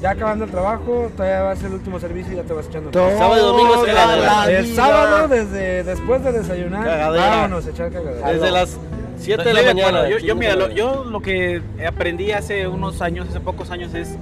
[0.00, 2.92] ya acabando el trabajo, todavía vas el último servicio y ya te vas echando.
[2.92, 4.46] Sábado y domingo es Toda cagadera.
[4.46, 4.76] la el vida.
[4.76, 7.26] sábado, desde después de desayunar, Cagadera.
[7.30, 8.30] vámonos a echar cagadera.
[8.32, 8.76] Desde las
[9.18, 10.08] 7 de la mañana.
[10.08, 14.16] Yo, yo, mira, lo, yo lo que aprendí hace unos años, hace pocos años, es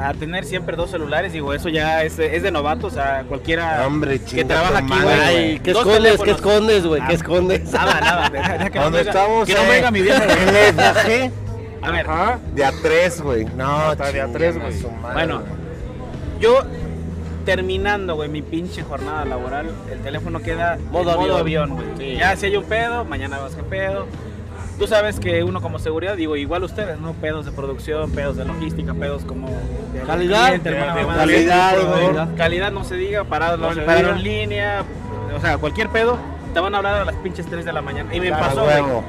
[0.00, 1.32] a tener siempre dos celulares.
[1.32, 5.20] Digo, eso ya es, es de novato, o sea, cualquiera Hombre, que trabaja aquí, güey.
[5.20, 6.20] Ay, ¿qué escondes?
[6.22, 7.00] ¿Qué escondes, güey?
[7.02, 7.72] Ah, ¿Qué escondes?
[7.72, 8.30] Nada, nada.
[8.30, 10.24] deja- que no diga- estamos que no me diga mi vieja.
[10.48, 11.30] en el viaje
[11.82, 12.38] A ver, Ajá.
[12.54, 13.44] de a tres, güey.
[13.56, 14.72] No, Hasta de a tres, güey.
[15.14, 15.42] Bueno.
[16.40, 16.60] yo
[17.44, 21.70] terminando, güey, mi pinche jornada laboral, el teléfono queda Modo en modo avión.
[21.70, 21.86] güey.
[21.96, 22.16] Sí.
[22.18, 24.06] Ya si hay un pedo, mañana vas que pedo.
[24.78, 27.12] Tú sabes que uno como seguridad, digo, igual ustedes, ¿no?
[27.14, 29.48] Pedos de producción, pedos de logística, pedos como...
[29.92, 30.82] de Calidad, cliente, de- de
[31.16, 32.28] calidad.
[32.36, 33.98] Calidad no se diga, parado, No diga.
[33.98, 34.84] en línea,
[35.36, 36.16] o sea, cualquier pedo,
[36.54, 38.14] te van a hablar a las pinches 3 de la mañana.
[38.14, 38.74] Y me Claro, pasó, güey.
[38.76, 39.02] A No,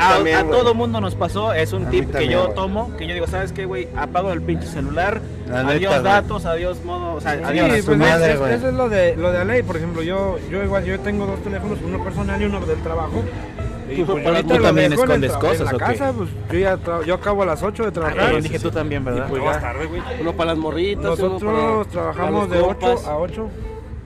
[0.00, 0.58] a, también, a güey.
[0.58, 3.52] todo mundo nos pasó, es un A tip que yo tomo, que yo digo, ¿sabes
[3.52, 3.88] qué, güey?
[3.96, 6.02] Apago el pinche celular, La neta, adiós güey.
[6.04, 7.68] datos, adiós modo, o sea, Sí, adiós.
[7.68, 10.38] pues su es- madre, es- eso es lo de lo de ley, por ejemplo, yo
[10.50, 13.22] yo igual yo tengo dos teléfonos, uno personal y uno del trabajo.
[13.90, 15.84] Y Tú, pues pero ahorita tú también el escondes cosas, en la ¿o qué?
[15.84, 18.32] casa, pues yo ya yo acabo a las 8 de trabajar.
[18.32, 19.26] Yo dije tú también, ¿verdad?
[19.28, 20.00] Pues ya tarde, güey.
[20.20, 21.04] Uno para las morritas.
[21.04, 23.06] uno Nosotros para- trabajamos para de los 8 compas.
[23.06, 23.48] a 8.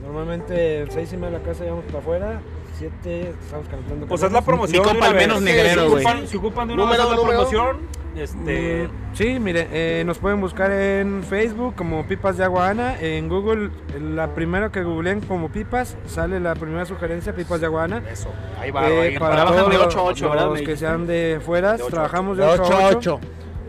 [0.04, 2.40] Normalmente 6 y media de la casa íbamos para afuera,
[2.80, 4.06] 7 estamos calentando.
[4.06, 4.82] Pues es la promoción.
[4.82, 6.04] Mi compa de al una menos negrero, Si güey.
[6.04, 7.36] ocupan- Si ocupan de una vez Número, la número.
[7.48, 7.76] promoción,
[8.16, 8.82] este...
[8.84, 12.98] Eh, sí, mire, eh, nos pueden buscar en Facebook como Pipas de Aguana.
[13.00, 13.70] En Google,
[14.00, 18.02] la primera que googleen como Pipas, sale la primera sugerencia, Pipas de Aguana.
[18.10, 20.50] Eso, ahí va, Eh, para para trabajan todos de 8 a 8, los ¿verdad?
[20.52, 22.88] Me que sean de fuera, De 8 a trabajamos de De 8 8 a a
[22.88, 22.96] 8.
[22.98, 23.20] 8.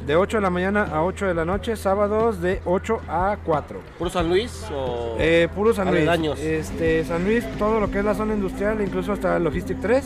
[0.05, 3.79] De 8 de la mañana a 8 de la noche, sábados de 8 a 4.
[3.99, 5.15] ¿Puro San Luis o...?
[5.19, 5.99] Eh, puro San Luis.
[5.99, 6.39] Aledaños.
[6.39, 10.03] Este, San Luis, todo lo que es la zona industrial, incluso hasta Logistic 3.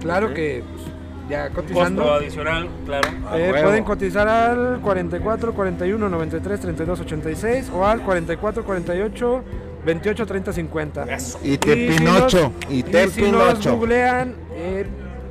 [0.00, 0.86] Claro que pues,
[1.28, 2.12] ya costo cotizando.
[2.14, 3.08] adicional, claro.
[3.34, 3.64] eh, huevo.
[3.66, 9.44] pueden cotizar al 44 41 93 32 86 o al 44 48
[9.84, 11.04] 28 30 50.
[11.14, 11.40] Eso.
[11.42, 12.52] Y te Y si Pinocho.
[12.60, 14.86] nos- Y te si nos googlean, eh,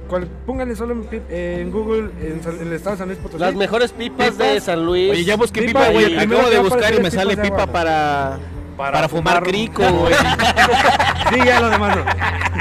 [0.08, 3.20] cual- pónganle solo en, eh, en Google en, San- en el estado de San Luis
[3.20, 3.40] Potosí.
[3.40, 4.48] Las mejores pipas, Pipas.
[4.54, 5.12] de San Luis.
[5.12, 8.38] Oye, ya busqué Pipa, pipa, güey, Acabo de buscar y me sale pipa para,
[8.78, 10.14] para, fumar, fumar crico, güey.
[11.32, 12.04] Sí, ya lo demás no.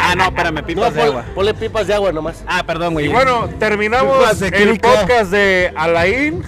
[0.04, 1.24] Ah, no, espérame, No, pipas de pon- agua.
[1.34, 2.42] ponle pipas de agua nomás.
[2.46, 3.08] Ah, perdón, Y güey.
[3.08, 6.42] bueno, terminamos el podcast de Alain.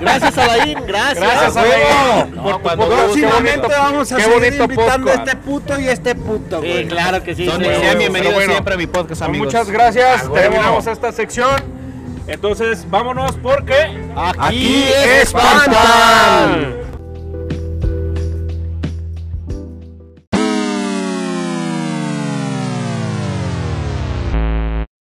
[0.00, 1.18] Gracias, Alain, gracias.
[1.20, 1.60] Gracias, ¡A!
[1.60, 2.34] Alain.
[2.34, 5.18] No, Próximamente bonito- vamos a qué seguir invitando a podcast.
[5.28, 6.88] este puto y a este puto, Sí, güey.
[6.88, 7.46] claro que sí.
[7.46, 7.70] Son- sí.
[7.80, 9.46] sean bienvenidos bueno, siempre a mi podcast, Pues amigos.
[9.46, 10.22] muchas gracias.
[10.22, 10.34] huevo.
[10.34, 11.50] Terminamos esta sección.
[12.26, 13.74] Entonces, vámonos porque
[14.14, 14.84] Aquí, Aquí
[15.22, 16.87] espantan.